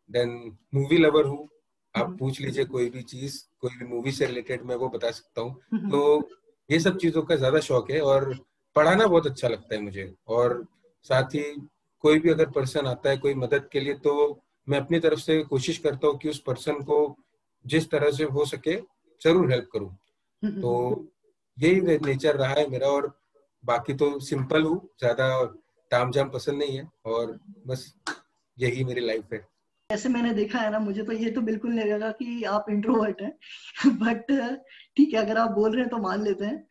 देन 0.09 0.29
मूवी 0.75 0.97
लवर 0.97 1.25
हूँ। 1.25 1.47
आप 1.95 2.15
पूछ 2.19 2.39
लीजिए 2.41 2.65
कोई 2.65 2.89
भी 2.89 3.01
चीज़ 3.03 3.39
कोई 3.61 3.71
भी 3.79 3.85
मूवी 3.85 4.11
से 4.11 4.25
रिलेटेड 4.25 4.63
मैं 4.63 4.75
वो 4.75 4.89
बता 4.89 5.11
सकता 5.11 5.41
हूँ। 5.41 5.89
तो 5.91 6.29
ये 6.69 6.79
सब 6.79 6.97
चीज़ों 6.97 7.21
का 7.21 7.35
ज़्यादा 7.35 7.59
शौक 7.59 7.91
है 7.91 8.01
और 8.01 8.33
पढ़ाना 8.75 9.05
बहुत 9.07 9.27
अच्छा 9.27 9.47
लगता 9.47 9.75
है 9.75 9.81
मुझे। 9.81 10.13
और 10.27 10.63
साथ 11.05 11.35
ही 11.35 11.43
कोई 12.03 12.19
भी 12.19 12.29
अगर 12.29 12.49
पर्सन 12.49 12.87
आता 12.87 13.09
है 13.09 13.17
कोई 13.17 13.33
मदद 13.35 13.69
के 13.71 13.79
लिए 13.79 13.93
तो 14.03 14.41
मैं 14.67 14.79
अपनी 14.79 14.99
तरफ़ 14.99 15.19
से 15.19 15.41
कोशिश 15.43 15.77
करता 15.77 16.07
हूँ 16.07 16.17
कि 16.17 16.29
उस 16.29 16.39
पर्सन 16.39 16.81
को 16.83 16.99
जिस 17.65 17.89
तरह 17.91 18.11
से 18.11 18.23
हो 18.25 18.45
सके 18.45 18.75
ज़रूर 19.21 19.51
हेल्प 19.51 19.69
करूँ। 19.73 19.89
तो 20.61 21.05
यही 21.57 21.97
नेचर 22.05 22.35
रहा 22.35 22.53
है 22.53 22.67
मेरा 22.69 22.87
और 22.87 23.07
बाकी 23.63 23.93
तो 23.93 24.19
सिंपल 24.19 24.63
हूँ, 24.63 24.89
ज़्यादा 24.99 25.43
ताम 25.91 26.11
जाम 26.11 26.29
पसंद 26.29 26.57
नहीं 26.57 26.77
है 26.77 26.87
और 27.05 27.39
बस 27.67 27.93
यही 28.57 28.83
मेरी 28.83 29.01
लाइफ 29.01 29.33
है। 29.33 29.47
ऐसे 29.89 30.09
मैंने 30.09 30.33
देखा 30.33 30.59
है 30.59 30.71
ना, 30.71 30.79
मुझे 30.79 31.03
तो 31.03 31.11
ये 31.11 31.29
तो 31.31 31.41
बिल्कुल 31.41 31.71
नहीं 31.71 31.91
लगा 31.91 32.11
कि 32.11 32.43
आप 32.43 32.65
इंट्रोवर्ट 32.69 33.21
हैं 33.21 33.33
बट 33.97 34.25
ठीक 34.97 35.13
है, 35.13 35.19
अगर 35.19 35.37
आप 35.37 35.51
बोल 35.51 35.71
रहे 35.71 35.81
हैं 35.81 35.89
तो 35.89 35.97
मान 35.97 36.23
लेते 36.23 36.45
हैं। 36.45 36.67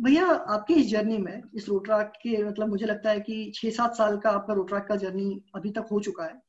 भैया, 0.00 0.26
आपकी 0.26 0.74
इस 0.74 0.90
जर्नी 0.90 1.18
में, 1.18 1.42
इस 1.54 1.68
रोट्रैक 1.68 2.12
के 2.22 2.44
मतलब 2.44 2.68
मुझे 2.68 2.86
लगता 2.86 3.10
है 3.10 3.20
कि 3.20 3.52
छह 3.54 3.70
सात 3.70 3.96
साल 3.96 4.18
का 4.18 4.30
आपका 4.30 4.54
रोट्रैक 4.54 4.84
का 4.84 4.96
जर्नी 4.96 5.42
अभी 5.54 5.70
तक 5.70 5.86
हो 5.92 6.00
चुका 6.00 6.24
है। 6.24 6.42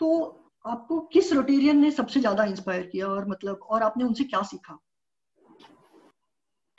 तो 0.00 0.40
आपको 0.66 1.00
किस 1.00 1.32
रोटेरियन 1.32 1.78
ने 1.78 1.90
सबसे 1.90 2.20
ज़्यादा 2.20 2.44
इंस्पायर 2.44 2.86
किया 2.86 3.06
और 3.06 3.28
मतलब 3.28 3.60
और 3.62 3.82
आपने 3.82 4.04
उनसे 4.04 4.24
क्या 4.24 4.42
सीखा? 4.42 4.78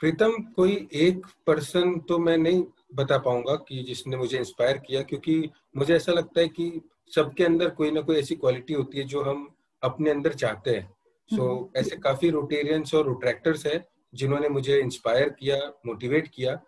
प्रीतम 0.00 0.32
कोई 0.56 0.88
एक 0.92 1.26
पर्सन 1.46 1.98
तो 1.98 2.18
मैं 2.18 2.38
नहीं 2.38 2.64
बता 2.94 3.18
पाऊँगा 3.18 3.54
कि 3.54 3.82
जिसने 3.82 4.16
मुझे 4.16 4.38
इंस्पायर 4.38 4.78
किया 4.78 5.02
क्योंकि 5.02 5.50
मुझे 5.76 5.96
ऐसा 5.96 6.12
लगता 6.12 6.40
है 6.40 6.48
कि 6.48 6.80
सबके 7.14 7.44
अंदर 7.44 7.70
कोई 7.70 7.90
ना 7.90 8.00
कोई 8.00 8.16
ऐसी 8.16 8.36
क्वालिटी 8.36 8.72
होती 8.72 8.98
है 8.98 9.04
जो 9.04 9.22
हम 9.22 9.54
अपने 9.82 10.10
अंदर 10.10 10.32
चाहते 10.32 10.70
हैं। 10.70 10.94
सो 11.30 11.36
so, 11.36 11.42
हम्म। 11.42 11.68
ऐसे 11.76 11.96
काफ़ी 11.96 12.30
रोटेरियंस 12.30 12.94
और 12.94 13.04
रोट्रैक्टर्स 13.04 13.66
है 13.66 13.88
जिन्होंने 14.14 14.48
मुझे 14.48 14.80
इंस्पायर 14.80 15.28
किया 15.28 15.72
मोटिवेट 15.86 16.28
किया। 16.34 16.60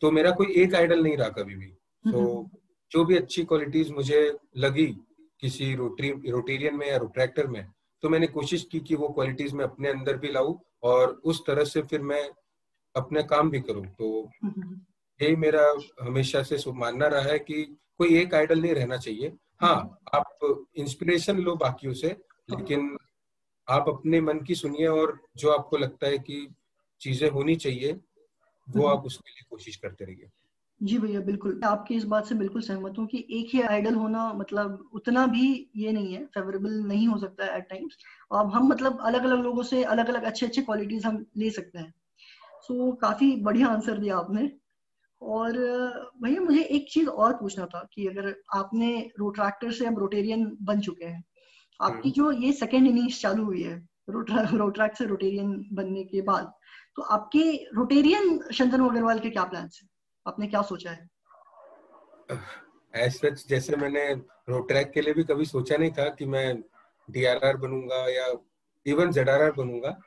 तो 0.00 0.10
मेरा 0.10 0.30
कोई 0.30 0.46
एक 0.56 0.74
आइडल 0.74 1.02
नहीं 1.02 1.16
रहा 1.16 1.28
कभी 1.28 1.54
भी। 1.54 1.66
तो 1.66 2.42
so, 2.42 2.60
जो 2.92 3.04
भी 3.04 3.16
अच्छी 3.16 3.44
क्वालिटीज 3.44 3.90
मुझे 3.90 4.36
लगी 4.56 4.86
किसी 5.40 5.74
रोटरी 5.74 6.30
रोटेरियन 6.30 6.74
में 6.74 6.88
या 6.88 6.96
रोट्रैक्टर 6.96 7.46
में 7.46 7.66
तो 8.02 8.08
मैंने 8.08 8.26
कोशिश 8.26 8.68
की 8.72 8.80
कि 8.80 8.94
वो 8.94 9.08
क्वालिटीज 9.08 9.54
मैं 9.54 9.64
अपने 9.64 9.88
अंदर 9.88 10.16
भी 10.16 10.28
लाऊं 10.28 10.58
और 10.82 11.20
उस 11.24 11.46
तरह 11.46 11.64
से 11.64 11.82
फिर 11.82 12.00
मैं 12.00 12.30
अपने 12.96 13.22
काम 13.22 13.50
भी 13.50 13.60
करूँ। 13.60 13.86
तो 13.86 14.30
यही 15.20 15.36
मेरा 15.36 15.62
हमेशा 16.02 16.42
से 16.42 16.72
मानना 16.72 17.06
रहा 17.06 17.22
है 17.22 17.38
कि 17.38 17.62
कोई 17.98 18.18
एक 18.18 18.34
आइडल 18.34 18.60
नहीं 18.62 18.74
रहना 18.74 18.96
चाहिए। 18.96 19.32
हाँ 19.60 19.98
आप 20.14 20.38
इंस्पिरेशन 20.76 21.38
लो 21.38 21.56
बाकियों 21.56 21.94
से 21.94 22.16
लेकिन 22.50 22.96
आप 23.68 23.88
अपने 23.88 24.20
मन 24.20 24.40
की 24.40 24.54
सुनिए 24.54 24.86
और 24.86 25.18
जो 25.36 25.50
आपको 25.50 25.76
लगता 25.76 26.06
है 26.06 26.18
कि 26.18 26.46
चीज़ें 27.00 27.30
होनी 27.30 27.56
चाहिए 27.56 28.00
वो 28.68 28.86
आप 28.86 29.04
उसके 29.04 29.30
लिए 29.30 29.46
कोशिश 29.50 29.76
करते 29.76 30.04
रहिए। 30.04 30.30
जी 30.82 30.98
भैया 30.98 31.20
बिल्कुल। 31.20 31.60
आपकी 31.64 31.94
इस 31.94 32.04
बात 32.04 32.26
से 32.26 32.34
बिल्कुल 32.34 32.62
सहमत 32.62 32.94
हूँ 32.98 33.06
कि 33.06 33.26
एक 33.30 33.54
ही 33.54 33.60
आइडल 33.62 33.94
होना 33.94 34.32
मतलब 34.32 34.90
उतना 34.92 35.26
भी 35.26 35.70
ये 35.76 35.92
नहीं 35.92 36.14
है 36.14 36.24
फेवरेबल 36.26 36.70
नहीं 36.70 37.08
हो 37.08 37.18
सकता 37.18 37.44
है 37.44 37.58
एट 37.58 37.68
टाइम्स 37.70 37.96
अब 38.32 38.50
हम 38.50 38.68
मतलब 38.68 38.98
अलग 39.00 39.24
अलग 39.24 39.42
लोगों 39.42 39.62
से 39.62 39.82
अलग 39.84 40.08
अलग 40.08 40.22
अच्छे 40.22 40.46
अच्छे 40.46 40.62
क्वालिटीज 40.62 41.06
हम 41.06 41.26
ले 41.36 41.50
सकते 41.50 41.78
हैं। 41.78 41.94
सो 42.62 42.90
so, 42.90 43.00
काफ़ी 43.00 43.36
बढ़िया 43.36 43.68
आंसर 43.68 43.98
दिया 43.98 44.16
आपने। 44.16 44.50
और 45.22 45.52
भैया 46.22 46.40
मुझे 46.40 46.62
एक 46.62 46.90
चीज़ 46.90 47.08
और 47.08 47.34
पूछना 47.34 47.66
था 47.66 47.88
कि 47.92 48.06
अगर 48.06 48.34
आपने 48.54 49.10
रोट्रैक्टर 49.18 49.72
से 49.72 49.86
अब 49.86 49.98
रोटेरियन 49.98 50.56
बन 50.62 50.80
चुके 50.80 51.04
हैं 51.04 51.24
आपकी 51.80 52.08
हम्म। 52.08 52.10
जो 52.10 52.30
ये 52.32 52.52
सेकेंड 52.52 52.86
इनिंग्स 52.86 53.20
चालू 53.22 53.44
हुई 53.44 53.62
है 53.62 53.88
रोट्रैक 54.10 54.96
से 54.98 55.04
रोटेरियन 55.04 55.68
बनने 55.72 56.04
के 56.04 56.22
बाद 56.22 56.52
तो 56.96 57.02
आपके 57.02 57.42
रोटेरियन 57.74 58.38
शंतनु 58.52 58.88
अग्रवाल 58.88 59.18
के 59.18 59.30
क्या 59.30 59.44
प्लान 59.44 59.62
है? 59.62 59.88
आपने 60.26 60.46
क्या 60.46 60.62
सोचा 60.62 60.90
है? 60.90 61.08
एज 62.94 63.12
सच 63.12 63.46
जैसे 63.48 63.76
मैंने 63.76 64.12
रोड 64.48 64.68
ट्रैक 64.68 64.90
के 64.90 65.00
लिए 65.00 65.14
भी 65.14 65.24
कभी 65.24 65.44
सोचा 65.44 65.76
नहीं 65.76 65.90
था 65.90 66.08
कि 66.08 66.26
मैं 66.26 66.62
डीआरआर 67.10 67.56
बनूँगा 67.56 68.08
या 68.10 68.26
इवन 68.86 69.12
जेडआरआर 69.12 69.52
बनूँगा 69.52 70.00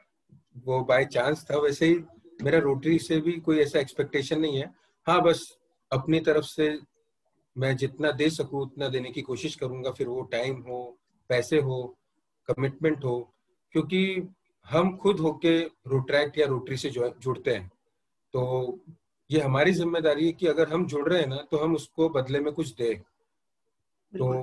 वो 0.57 0.83
बाय 0.83 1.05
चांस 1.05 1.45
था 1.51 1.57
वैसे 1.57 1.85
ही 1.85 1.95
मेरा 2.39 2.59
रोटरी 2.59 2.97
से 2.99 3.19
भी 3.21 3.31
कोई 3.39 3.59
ऐसा 3.59 3.79
एक्सपेक्टेशन 3.79 4.39
नहीं 4.39 4.57
है। 4.57 4.73
हाँ 5.07 5.21
बस 5.21 5.47
अपनी 5.91 6.19
तरफ़ 6.19 6.45
से 6.45 6.77
मैं 7.55 7.75
जितना 7.77 8.11
दे 8.11 8.29
सकूँ 8.29 8.61
उतना 8.61 8.87
देने 8.87 9.11
की 9.11 9.21
कोशिश 9.21 9.55
करूँगा 9.55 9.91
फिर 9.91 10.07
वो 10.07 10.21
टाइम 10.31 10.55
हो 10.61 10.81
पैसे 11.29 11.59
हो 11.59 11.83
कमिटमेंट 12.49 13.03
हो 13.05 13.19
क्योंकि 13.73 14.01
हम 14.67 14.95
खुद 14.97 15.19
होके 15.19 15.59
रोट्रैक्ट 15.87 16.37
या 16.37 16.45
रोटरी 16.47 16.77
से 16.77 16.89
जुड़ते 16.89 17.51
हैं। 17.51 17.67
तो 18.33 18.79
ये 19.29 19.41
हमारी 19.41 19.71
ज़िम्मेदारी 19.71 20.25
है 20.25 20.31
कि 20.31 20.47
अगर 20.47 20.69
हम 20.69 20.85
जुड़ 20.87 21.07
रहे 21.09 21.19
हैं 21.21 21.27
ना 21.27 21.41
तो 21.51 21.57
हम 21.57 21.75
उसको 21.75 22.09
बदले 22.09 22.39
में 22.39 22.51
कुछ 22.53 22.73
दे। 22.75 22.93
तो 24.13 24.33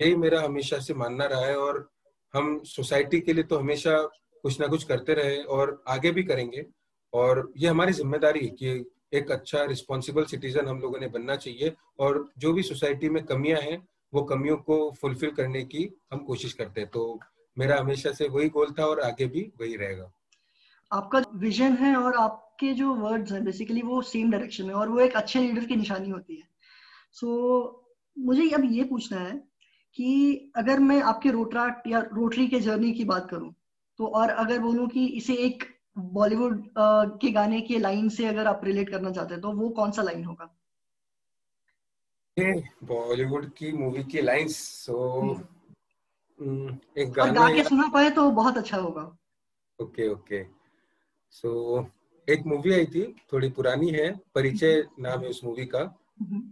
यही 0.00 0.14
मेरा 0.16 0.40
हमेशा 0.42 0.78
से 0.78 0.94
मानना 0.94 1.26
रहा 1.26 1.44
है 1.44 1.56
और 1.58 1.88
हम 2.34 2.58
सोसाइटी 2.64 3.20
के 3.20 3.32
लिए 3.32 3.44
तो 3.44 3.58
हमेशा 3.58 3.96
कुछ 4.44 4.60
ना 4.60 4.66
कुछ 4.66 4.84
करते 4.84 5.14
रहे 5.14 5.42
और 5.44 5.82
आगे 5.88 6.10
भी 6.10 6.22
करेंगे। 6.22 6.64
और 7.12 7.52
ये 7.56 7.68
हमारी 7.68 7.92
ज़िम्मेदारी 7.92 8.40
है 8.40 8.50
कि 8.50 8.84
एक 9.14 9.30
अच्छा 9.30 9.64
रिस्पॉन्सिबल 9.64 10.24
सिटीजन 10.24 10.66
हम 10.66 10.80
लोगों 10.80 10.98
ने 10.98 11.08
बनना 11.08 11.36
चाहिए 11.36 11.74
और 12.00 12.28
जो 12.38 12.52
भी 12.52 12.62
सोसाइटी 12.62 13.08
में 13.08 13.24
कमियाँ 13.24 13.60
हैं 13.60 13.82
वो 14.12 14.22
कमियों 14.22 14.56
को 14.56 14.78
फुलफिल 15.00 15.30
करने 15.30 15.62
की 15.64 15.88
हम 16.12 16.18
कोशिश 16.18 16.52
करते 16.52 16.80
हैं। 16.80 16.90
तो 16.90 17.20
मेरा 17.56 17.78
हमेशा 17.80 18.12
से 18.12 18.28
वही 18.28 18.48
गोल 18.48 18.72
था 18.78 18.86
और 18.86 19.00
आगे 19.00 19.26
भी 19.26 19.42
वही 19.60 19.76
रहेगा। 19.76 20.10
आपका 20.92 21.22
विजन 21.34 21.72
है 21.72 21.94
और 21.96 22.14
आपके 22.14 22.72
जो 22.72 22.94
वर्ड्स 22.94 23.32
हैं 23.32 23.44
बेसिकली 23.44 23.82
वो 23.82 24.00
सेम 24.02 24.30
डायरेक्शन 24.30 24.66
में 24.66 24.74
और 24.74 24.88
वो 24.88 25.00
एक 25.00 25.16
अच्छे 25.16 25.40
लीडर 25.40 25.64
की 25.64 25.76
निशानी 25.76 26.10
होती 26.10 26.36
है। 26.36 26.48
सो 27.12 27.26
so, 27.26 28.24
मुझे 28.26 28.48
अब 28.50 28.64
ये 28.64 28.84
पूछना 28.84 29.18
है 29.18 29.36
कि 29.94 30.52
अगर 30.56 30.78
मैं 30.78 31.00
आपके 31.02 31.30
रोट्राट 31.30 31.82
या 31.86 32.00
रोटरी 32.12 32.46
के 32.48 32.60
जर्नी 32.60 32.92
की 32.92 33.04
बात 33.04 33.28
करूँ 33.30 33.54
तो 33.98 34.06
और 34.06 34.30
अगर 34.30 34.58
बोलूँ 34.58 34.88
कि 34.88 35.06
इसे 35.06 35.34
एक 35.34 35.64
बॉलीवुड 35.96 36.62
के 37.20 37.30
गाने 37.32 37.60
के 37.60 37.78
लाइन 37.78 38.08
से 38.08 38.26
अगर 38.26 38.46
आप 38.46 38.60
रिलेट 38.64 38.90
करना 38.90 39.10
चाहते 39.10 39.34
हैं 39.34 39.40
तो 39.42 39.52
वो 39.52 39.68
कौन 39.68 39.90
सा 39.90 40.02
लाइन 40.02 40.24
होगा? 40.24 40.54
बॉलीवुड 42.84 43.50
की 43.52 43.72
मूवी 43.72 44.02
की 44.04 44.20
लाइंस 44.22 44.56
सो 44.84 44.96
हम्म, 46.40 46.76
एक 46.98 47.10
गाना 47.12 47.32
गा 47.32 47.54
के 47.54 47.64
सुना 47.64 47.88
पाए 47.94 48.10
तो 48.10 48.30
बहुत 48.30 48.56
अच्छा 48.56 48.76
होगा। 48.76 49.02
Okay 49.78 50.08
okay. 50.08 50.42
सो 51.30 51.50
एक 52.28 52.46
मूवी 52.46 52.72
आई 52.74 52.86
थी 52.86 53.02
थोड़ी 53.32 53.48
पुरानी 53.50 53.90
है 53.90 54.10
परिचय 54.34 54.72
हम्म। 54.78 55.02
नाम 55.02 55.20
है 55.20 55.28
उस 55.28 55.44
मूवी 55.44 55.66
का। 55.66 55.82
हम्म। 56.20 56.42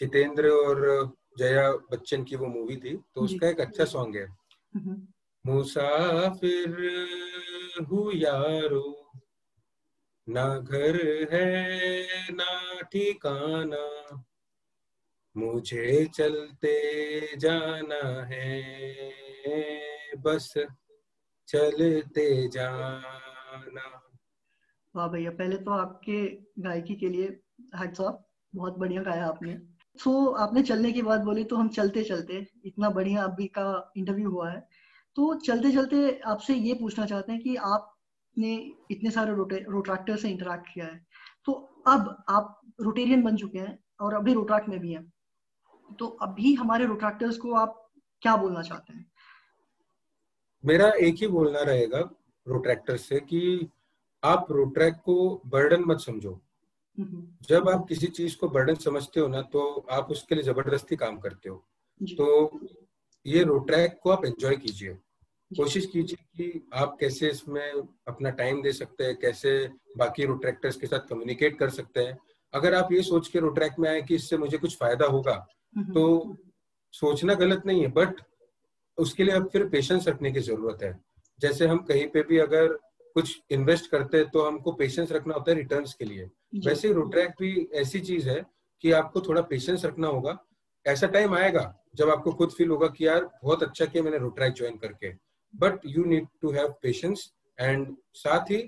जितेंद्र 0.00 0.48
और 0.48 1.12
जया 1.38 1.70
बच्चन 1.92 2.24
की 2.24 2.36
वो 2.36 2.46
मूवी 2.46 2.76
थी 2.76 2.96
तो 3.14 3.20
उसका 3.20 3.48
एक 3.48 3.60
अच्छा 3.60 3.84
सॉन्ग 3.84 4.16
है। 4.16 4.26
हम्म। 4.74 5.06
मुसाफिर 5.44 6.76
हूँ 7.80 8.12
यारो। 8.14 9.12
ना 10.28 10.58
घर 10.58 10.96
है 11.32 12.32
ना 12.32 12.80
ठिकाना। 12.80 14.24
मुझे 15.36 16.06
चलते 16.06 17.36
जाना 17.36 18.24
है। 18.24 18.72
बस 20.18 20.54
चलते 21.48 22.48
जाना। 22.48 24.08
वाह 24.96 25.08
भैया 25.08 25.30
पहले 25.30 25.56
तो 25.56 25.70
आपके 25.70 26.38
गायकी 26.58 26.94
के 26.94 27.08
लिए 27.08 27.40
हेड्स 27.76 28.00
ऑफ़ 28.00 28.16
बहुत 28.54 28.78
बढ़िया 28.78 29.02
गाया 29.02 29.26
आपने। 29.26 29.58
सो 29.96 30.32
so, 30.32 30.40
आपने 30.40 30.62
चलने 30.62 30.92
की 30.92 31.02
बात 31.02 31.20
बोली 31.20 31.44
तो 31.44 31.56
हम 31.56 31.68
चलते 31.68 32.04
चलते 32.04 32.46
इतना 32.64 32.90
बढ़िया 32.90 33.24
अभी 33.24 33.46
का 33.46 33.92
इंटरव्यू 33.96 34.30
हुआ 34.30 34.50
है। 34.50 34.68
तो 35.16 35.34
चलते 35.36 35.72
चलते 35.72 36.20
आपसे 36.26 36.54
ये 36.54 36.74
पूछना 36.74 37.06
चाहते 37.06 37.32
हैं 37.32 37.40
कि 37.40 37.56
आपने 37.56 38.54
इतने 38.90 39.10
सारे 39.10 39.32
रोट्रैक्टर 39.64 40.16
से 40.16 40.30
इंटरेक्ट 40.30 40.66
किया 40.74 40.86
है। 40.86 41.06
तो 41.46 41.52
अब 41.86 42.24
आप 42.28 42.60
रोटेरियन 42.80 43.22
बन 43.22 43.36
चुके 43.36 43.58
हैं 43.58 43.78
और 44.00 44.14
अभी 44.14 44.32
रोट्रैक्ट 44.34 44.68
में 44.68 44.78
भी 44.80 44.92
हैं। 44.92 45.12
तो 45.98 46.06
अभी 46.22 46.54
हमारे 46.54 46.86
रोट्रैक्टर्स 46.86 47.36
को 47.36 47.52
आप 47.54 47.90
क्या 48.22 48.36
बोलना 48.36 48.62
चाहते 48.62 48.92
हैं? 48.92 49.06
मेरा 50.64 50.88
एक 51.00 51.14
ही 51.14 51.26
बोलना 51.26 51.62
रहेगा 51.62 51.98
रोट्रैक्टर 52.46 52.96
से 52.96 53.20
कि 53.20 53.68
आप 54.22 54.46
रोट्रैक 54.50 54.94
को 54.94 55.42
बर्डन 55.46 55.84
मत 55.86 56.00
समझो। 56.00 56.40
जब 57.48 57.68
आप 57.68 57.86
किसी 57.88 58.06
चीज़ 58.06 58.36
को 58.36 58.48
बर्डन 58.48 58.74
समझते 58.74 59.20
हो 59.20 59.26
ना 59.28 59.40
तो 59.42 59.86
आप 59.90 60.10
उसके 60.10 60.34
लिए 60.34 60.44
ज़बरदस्ती 60.44 60.96
काम 60.96 61.18
करते 61.18 61.48
हो। 61.48 61.56
तो 62.00 62.46
ये 63.26 63.42
रोट्रैक 63.44 63.98
को 64.02 64.10
आप 64.10 64.24
एंजॉय 64.24 64.56
कीजिए। 64.56 64.96
कोशिश 65.50 65.86
कीजिए 65.86 66.16
कि 66.36 66.68
आप 66.74 66.96
कैसे 67.00 67.28
इसमें 67.30 67.72
अपना 68.08 68.30
टाइम 68.32 68.62
दे 68.62 68.72
सकते 68.72 69.04
हैं 69.04 69.16
कैसे 69.16 69.52
बाकी 69.98 70.24
रोट्रैक्टर्स 70.24 70.76
के 70.76 70.86
साथ 70.86 71.08
कम्युनिकेट 71.08 71.58
कर 71.58 71.70
सकते 71.70 72.00
हैं। 72.00 72.16
अगर 72.52 72.74
आप 72.74 72.92
ये 72.92 73.02
सोच 73.02 73.28
के 73.28 73.38
रोट्रैक 73.38 73.78
में 73.78 73.88
आए 73.90 74.00
कि 74.02 74.14
इससे 74.14 74.36
मुझे 74.36 74.58
कुछ 74.58 74.76
फ़ायदा 74.78 75.06
होगा 75.06 75.34
तो 75.94 76.36
सोचना 76.94 77.34
गलत 77.34 77.62
नहीं 77.66 77.82
है 77.82 77.88
बट 77.92 78.20
उसके 78.98 79.24
लिए 79.24 79.34
अब 79.34 79.48
फिर 79.52 79.68
पेशेंस 79.68 80.08
रखने 80.08 80.32
की 80.32 80.40
ज़रूरत 80.40 80.82
है। 80.82 80.98
जैसे 81.38 81.66
हम 81.66 81.78
कहीं 81.84 82.06
पे 82.08 82.22
भी 82.22 82.38
अगर 82.38 82.72
कुछ 83.16 83.38
इन्वेस्ट 83.50 83.90
करते 83.90 84.16
हैं 84.16 84.28
तो 84.30 84.44
हमको 84.44 84.72
पेशेंस 84.72 85.12
रखना 85.12 85.34
होता 85.34 85.50
है 85.50 85.56
रिटर्न्स 85.56 85.94
के 85.94 86.04
लिए। 86.04 86.28
वैसे 86.66 86.88
ही 86.88 86.94
रोट्रैक 86.94 87.30
भी 87.40 87.68
ऐसी 87.74 88.00
चीज़ 88.00 88.28
है 88.30 88.44
कि 88.84 88.92
आपको 88.92 89.20
थोड़ा 89.20 89.42
पेशेंस 89.42 89.84
रखना 89.84 90.08
होगा 90.08 90.32
ऐसा 90.86 91.06
टाइम 91.06 91.34
आएगा 91.34 91.64
जब 91.94 92.10
आपको 92.10 92.32
खुद 92.32 92.50
फील 92.50 92.70
होगा 92.70 92.86
कि 92.88 93.06
यार 93.06 93.24
बहुत 93.42 93.62
अच्छा 93.62 93.86
किया 93.86 94.02
मैंने 94.02 94.18
रोट्रैक 94.18 94.52
ज्वाइन 94.52 94.76
करके। 94.76 95.12
But 95.54 95.80
you 95.86 96.04
need 96.04 96.26
to 96.40 96.50
have 96.50 96.74
patience 96.82 97.32
and 97.58 97.96
साथ 98.14 98.50
ही 98.50 98.58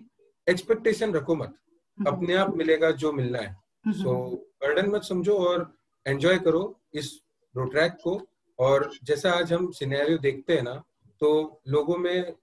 एक्सपेक्टेशन 0.46 1.14
रखो 1.14 1.34
मत। 1.34 1.54
हम्म। 1.98 2.10
अपने 2.10 2.34
आप 2.34 2.54
मिलेगा 2.56 2.90
जो 2.90 3.12
मिलना 3.12 3.38
है। 3.38 3.56
सो 3.88 4.12
हम्म। 4.12 4.36
बर्डन 4.36 4.90
मत 4.90 5.02
समझो 5.02 5.38
और 5.38 5.72
एंजॉय 6.06 6.38
करो 6.38 6.80
इस 6.94 7.18
रोट्रैक 7.56 7.96
को। 8.04 8.20
और 8.58 8.90
जैसा 9.04 9.30
आज 9.30 9.52
हम 9.52 9.70
सिनेरियो 9.70 10.18
देखते 10.18 10.54
हैं 10.54 10.62
ना 10.62 10.74
तो 11.20 11.60
लोगों 11.68 11.96
में 11.96 12.34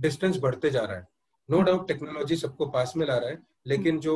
डिस्टेंस 0.00 0.38
बढ़ते 0.38 0.70
जा 0.70 0.80
रहा 0.80 0.96
है। 0.96 1.06
नो 1.50 1.60
डाउट 1.62 1.88
टेक्नोलॉजी 1.88 2.36
सबको 2.36 2.66
पास 2.66 2.92
में 2.96 3.06
ला 3.06 3.16
रहा 3.16 3.30
है 3.30 3.38
लेकिन 3.66 3.98
जो 4.00 4.14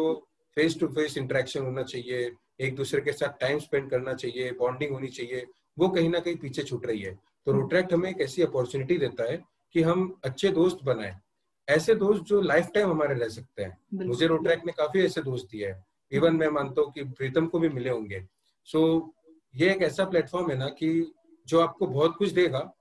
फेस 0.55 0.79
टू 0.81 0.87
फेस 0.87 1.17
इंटरेक्शन 1.19 1.65
होना 1.65 1.83
चाहिए 1.83 2.31
एक 2.63 2.77
दूसरे 2.77 3.01
के 3.01 3.13
साथ 3.13 3.29
टाइम 3.29 3.59
स्पेंड 3.59 3.91
करना 3.91 4.15
चाहिए 4.15 4.53
बॉन्डिंग 4.53 4.93
होनी 4.93 5.09
चाहिए 5.09 5.47
वो 5.79 5.89
कहीं 5.89 6.09
ना 6.09 6.21
कहीं 6.21 6.37
पीछे 6.37 6.63
छूट 6.63 6.87
रही 6.87 7.01
है। 7.01 7.19
तो 7.47 7.53
रोट्रैक्ट 7.53 7.93
हमें 7.93 8.11
एक 8.11 8.21
ऐसी 8.21 8.43
अपॉर्चुनिटी 8.43 8.99
देता 8.99 9.31
है 9.33 9.45
कि 9.73 9.83
हम 9.83 10.21
अच्छे 10.25 10.49
दोस्त 10.49 10.79
बनाए। 10.85 11.21
ऐसे 11.69 11.95
दोस्त 11.95 12.23
जो 12.23 12.41
लाइफ 12.41 12.71
टाइम 12.75 12.91
हमारे 12.91 13.15
रह 13.15 13.29
सकते 13.29 13.63
हैं। 13.63 14.07
मुझे 14.07 14.27
रोट्रैक्ट 14.27 14.67
ने 14.67 14.73
काफ़ी 14.73 15.05
ऐसे 15.05 15.23
दोस्त 15.23 15.49
दिए 15.53 15.69
हैं। 15.69 15.87
इवन 16.13 16.37
मैं 16.37 16.49
मानता 16.49 16.83
हूँ 16.83 16.93
कि 16.93 17.05
प्रीतम 17.05 17.47
को 17.47 17.59
भी 17.59 17.69
मिले 17.69 17.91
होंगे। 17.91 18.27
सो 18.65 18.99
so, 18.99 19.11
ये 19.57 19.71
एक 19.71 19.83
ऐसा 19.83 20.05
प्लेटफॉर्म 20.05 20.51
है 20.51 20.59
ना 20.59 20.69
कि 20.69 21.13
जो 21.49 21.61
आपको 21.61 21.87
बहुत 21.87 22.17
कुछ 22.17 22.29
देगा 22.29 22.73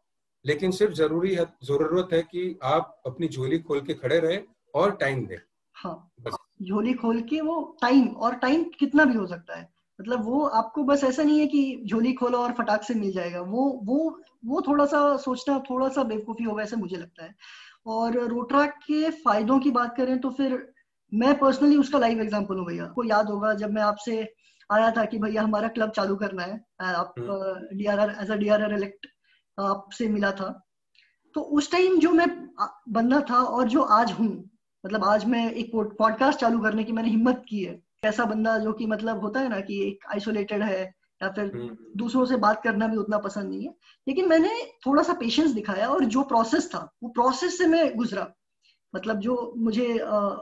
लेकिन 0.45 0.71
सिर्फ़ 0.71 0.93
ज़रूरी 0.93 1.35
है 1.35 1.45
ज़रूरत 1.63 2.13
है 2.13 2.21
कि 2.21 2.59
आप 2.63 3.01
अपनी 3.05 3.27
झोली 3.27 3.59
खोल 3.59 3.81
के 3.81 3.93
खड़े 3.93 4.19
रहे 4.19 4.39
और 4.75 4.95
टाइम 4.95 5.25
दे। 5.25 5.39
हाँ। 5.73 6.11
झोली 6.61 6.93
खोल 6.93 7.21
के 7.21 7.41
वो 7.41 7.77
टाइम 7.81 8.07
और 8.07 8.35
टाइम 8.35 8.63
कितना 8.63 9.05
भी 9.05 9.13
हो 9.13 9.27
सकता 9.27 9.59
है। 9.59 9.70
मतलब 10.01 10.23
वो 10.25 10.43
आपको 10.57 10.83
बस 10.83 11.03
ऐसा 11.03 11.23
नहीं 11.23 11.39
है 11.39 11.47
कि 11.47 11.83
झोली 11.85 12.13
खोलो 12.13 12.37
और 12.37 12.51
फटाक 12.53 12.83
से 12.83 12.93
मिल 12.95 13.11
जाएगा। 13.13 13.41
वो 13.41 13.65
वो 13.85 13.97
वो 14.45 14.61
थोड़ा 14.61 14.85
सा 14.85 14.99
सोचना 15.19 15.57
थोड़ा 15.69 15.89
सा 15.89 16.03
बेवकूफ़ी 16.03 16.45
होगा 16.45 16.63
ऐसा 16.63 16.77
मुझे 16.77 16.97
लगता 16.97 17.23
है। 17.23 17.35
और 17.87 18.17
रोट्रैक 18.29 18.73
के 18.87 19.09
फायदों 19.19 19.59
की 19.59 19.71
बात 19.71 19.95
करें 19.97 20.17
तो 20.19 20.29
फिर 20.31 20.57
मैं 21.11 21.37
पर्सनली 21.39 21.77
उसका 21.77 21.99
लाइव 21.99 22.21
एग्ज़ाम्पल 22.21 22.57
हूँ 22.57 22.65
भैया। 22.65 22.85
को 22.87 23.03
याद 23.03 23.29
होगा 23.29 23.53
जब 23.55 23.71
मैं 23.71 23.81
आपसे 23.83 24.21
आया 24.69 24.91
था 24.91 25.05
कि 25.05 25.17
भैया 25.19 25.41
हमारा 25.41 25.67
क्लब 25.69 25.91
चालू 25.91 26.15
करना 26.15 26.43
है 26.43 26.59
आप 26.81 27.13
D 27.73 27.85
R 27.85 27.99
R 27.99 28.15
as 28.21 28.31
a 28.31 28.35
D 28.35 28.49
R 28.49 28.63
R 28.63 28.73
elect 28.73 29.07
आपसे 29.57 30.07
मिला 30.09 30.31
था। 30.31 30.49
तो 31.35 31.41
उस 31.41 31.71
टाइम 31.71 31.99
जो 31.99 32.11
मैं 32.11 32.27
बंदा 32.89 33.19
था 33.29 33.35
और 33.35 33.67
जो 33.69 33.81
आज 33.93 34.11
हूँ 34.11 34.29
मतलब 34.83 35.03
आज 35.05 35.25
मैं 35.25 35.51
एक 35.53 35.71
पॉडकास्ट 35.75 36.39
चालू 36.39 36.59
करने 36.59 36.83
की 36.83 36.91
मैंने 36.91 37.09
हिम्मत 37.09 37.43
की 37.49 37.63
है। 37.63 37.79
ऐसा 38.03 38.25
बंदा 38.25 38.57
जो 38.57 38.71
कि 38.73 38.85
मतलब 38.87 39.19
होता 39.21 39.39
है 39.39 39.49
ना 39.49 39.59
कि 39.61 39.81
एक 39.81 40.05
आइसोलेटेड 40.11 40.63
है 40.63 40.81
या 41.21 41.29
फिर 41.29 41.51
हम्म। 41.55 41.75
दूसरों 41.97 42.25
से 42.25 42.35
बात 42.35 42.61
करना 42.63 42.87
भी 42.87 42.97
उतना 42.97 43.17
पसंद 43.19 43.49
नहीं 43.49 43.65
है 43.65 43.73
लेकिन 44.07 44.29
मैंने 44.29 44.49
थोड़ा 44.85 45.03
सा 45.03 45.13
पेशेंस 45.13 45.51
दिखाया 45.51 45.87
और 45.87 46.05
जो 46.05 46.23
प्रोसेस 46.25 46.69
था 46.69 46.79
वो 47.03 47.09
प्रोसेस 47.09 47.57
से 47.57 47.67
मैं 47.67 47.95
गुजरा 47.97 48.27
मतलब 48.93 49.19
जो 49.19 49.35
मुझे 49.57 49.87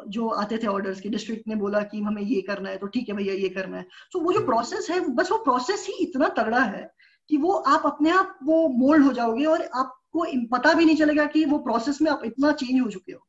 जो 0.10 0.28
आते 0.36 0.58
थे 0.58 0.68
ऑर्डर्स 0.68 1.02
के 1.02 1.10
डिस्ट्रिक्ट 1.10 1.48
ने 1.48 1.56
बोला 1.56 1.82
कि 1.84 2.02
हमें 2.02 2.22
ये 2.22 2.42
करना 2.42 2.70
है 2.70 2.78
तो 2.78 2.88
ठीक 2.88 3.10
है 3.10 3.16
भैया 3.16 3.34
ये 3.34 3.50
करना 3.50 3.78
है 3.78 3.86
तो 4.14 4.20
वो 4.20 4.34
जो 4.34 4.46
प्रोसेस 4.46 4.90
हम्म। 4.92 5.02
है 5.02 5.16
बस 5.16 5.32
वो 5.32 5.38
प्रोसेस 5.44 5.86
ही 5.88 5.94
इतना 6.04 6.28
तगड़ा 6.38 6.62
है 6.62 6.90
कि 7.30 7.38
वो 7.38 7.54
आप 7.70 7.86
अपने 7.86 8.12
आप 8.12 8.38
वो 8.44 8.68
मोल्ड 8.78 9.06
हो 9.06 9.14
जाओगे 9.14 9.46
और 9.46 9.70
आपको 9.76 10.26
पता 10.52 10.74
भी 10.74 10.86
नहीं 10.86 10.96
चलेगा 10.96 11.26
कि 11.28 11.44
वो 11.46 11.58
प्रोसेस 11.60 12.02
में 12.02 12.12
आप 12.12 12.22
इतना 12.26 12.52
चेंज 12.54 12.80
हो 12.82 12.90
चुके 12.90 13.12
हो 13.12 13.26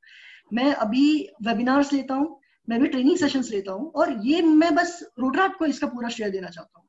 मैं 0.52 0.72
अभी 0.76 1.06
वेबिनार्स 1.42 1.92
लेता 1.92 2.14
हूँ 2.14 2.39
मैं 2.70 2.80
भी 2.80 2.88
ट्रेनिंग 2.88 3.16
सेशंस 3.18 3.50
लेता 3.50 3.72
हूँ 3.72 3.90
और 3.92 4.12
ये 4.24 4.42
मैं 4.42 4.74
बस 4.74 4.98
रोडराट 5.20 5.56
को 5.58 5.66
इसका 5.66 5.86
पूरा 5.88 6.08
श्रेय 6.08 6.30
देना 6.30 6.48
चाहता 6.48 6.78
हूँ। 6.78 6.86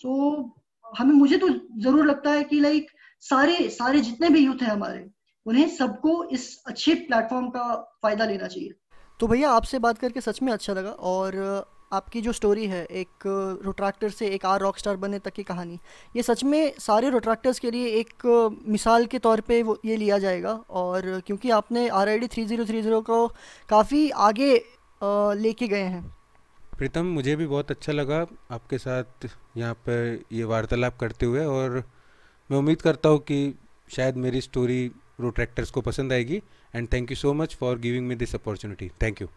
सो 0.00 0.08
so, 0.30 0.98
हमें 0.98 1.14
मुझे 1.14 1.36
तो 1.38 1.48
ज़रूर 1.82 2.06
लगता 2.06 2.30
है 2.30 2.44
कि 2.44 2.60
लाइक 2.60 2.90
सारे 3.22 3.68
सारे 3.70 4.00
जितने 4.00 4.28
भी 4.30 4.40
यूथ 4.40 4.62
हैं 4.62 4.70
हमारे 4.70 5.06
उन्हें 5.46 5.68
सबको 5.70 6.12
इस 6.32 6.46
अच्छे 6.66 6.94
प्लेटफॉर्म 7.06 7.48
का 7.50 7.74
फ़ायदा 8.02 8.24
लेना 8.24 8.46
चाहिए। 8.46 8.72
तो 9.20 9.26
भैया 9.26 9.50
आपसे 9.52 9.78
बात 9.78 9.98
करके 9.98 10.20
सच 10.20 10.42
में 10.42 10.52
अच्छा 10.52 10.72
लगा 10.72 10.90
और 10.90 11.36
आपकी 11.92 12.20
जो 12.20 12.32
स्टोरी 12.32 12.66
है 12.66 12.84
एक 12.92 13.26
रोट्रैक्टर 13.64 14.10
से 14.10 14.28
एक 14.28 14.46
आर 14.46 14.60
रॉक 14.60 14.78
स्टार 14.78 14.96
बनने 14.96 15.18
तक 15.18 15.32
की 15.32 15.42
कहानी 15.42 15.78
ये 16.16 16.22
सच 16.22 16.44
में 16.44 16.72
सारे 16.78 17.10
रोट्रैक्टर्स 17.10 17.58
के 17.58 17.70
लिए 17.70 17.88
एक 17.98 18.26
मिसाल 18.68 19.06
के 19.06 19.18
तौर 19.18 19.40
पे 19.40 19.62
वो 19.62 19.78
ये 19.84 19.96
लिया 19.96 20.18
जाएगा 20.18 20.52
और 20.82 21.20
क्योंकि 21.26 21.50
आपने 21.50 21.88
R 22.00 22.08
I 22.08 22.18
D 22.18 22.26
three 22.26 22.44
zero 22.44 22.64
three 22.64 22.82
zero 22.82 23.00
को 23.00 23.26
काफ़ी 23.68 24.08
आगे 24.20 24.54
लेके 25.36 25.68
गए 25.68 25.82
हैं। 25.84 26.02
प्रीतम, 26.78 27.06
मुझे 27.06 27.36
भी 27.36 27.46
बहुत 27.46 27.70
अच्छा 27.70 27.92
लगा 27.92 28.20
आपके 28.50 28.78
साथ 28.78 29.28
यहाँ 29.56 29.74
पर 29.74 30.24
ये 30.32 30.44
वार्तालाप 30.44 30.96
करते 30.98 31.26
हुए 31.26 31.44
और 31.44 31.82
मैं 32.50 32.58
उम्मीद 32.58 32.82
करता 32.82 33.08
हूँ 33.08 33.18
कि 33.20 33.54
शायद 33.90 34.16
मेरी 34.16 34.40
स्टोरी 34.40 34.90
रोट्रैक्टर्स 35.20 35.70
को 35.70 35.80
पसंद 35.80 36.12
आएगी। 36.12 36.42
And 36.74 36.88
thank 36.92 37.10
you 37.10 37.16
so 37.16 37.32
much 37.34 37.54
for 37.56 37.78
giving 37.78 38.06
me 38.06 38.14
this 38.14 38.34
opportunity 38.34 38.90
thank 39.02 39.20
you 39.22 39.28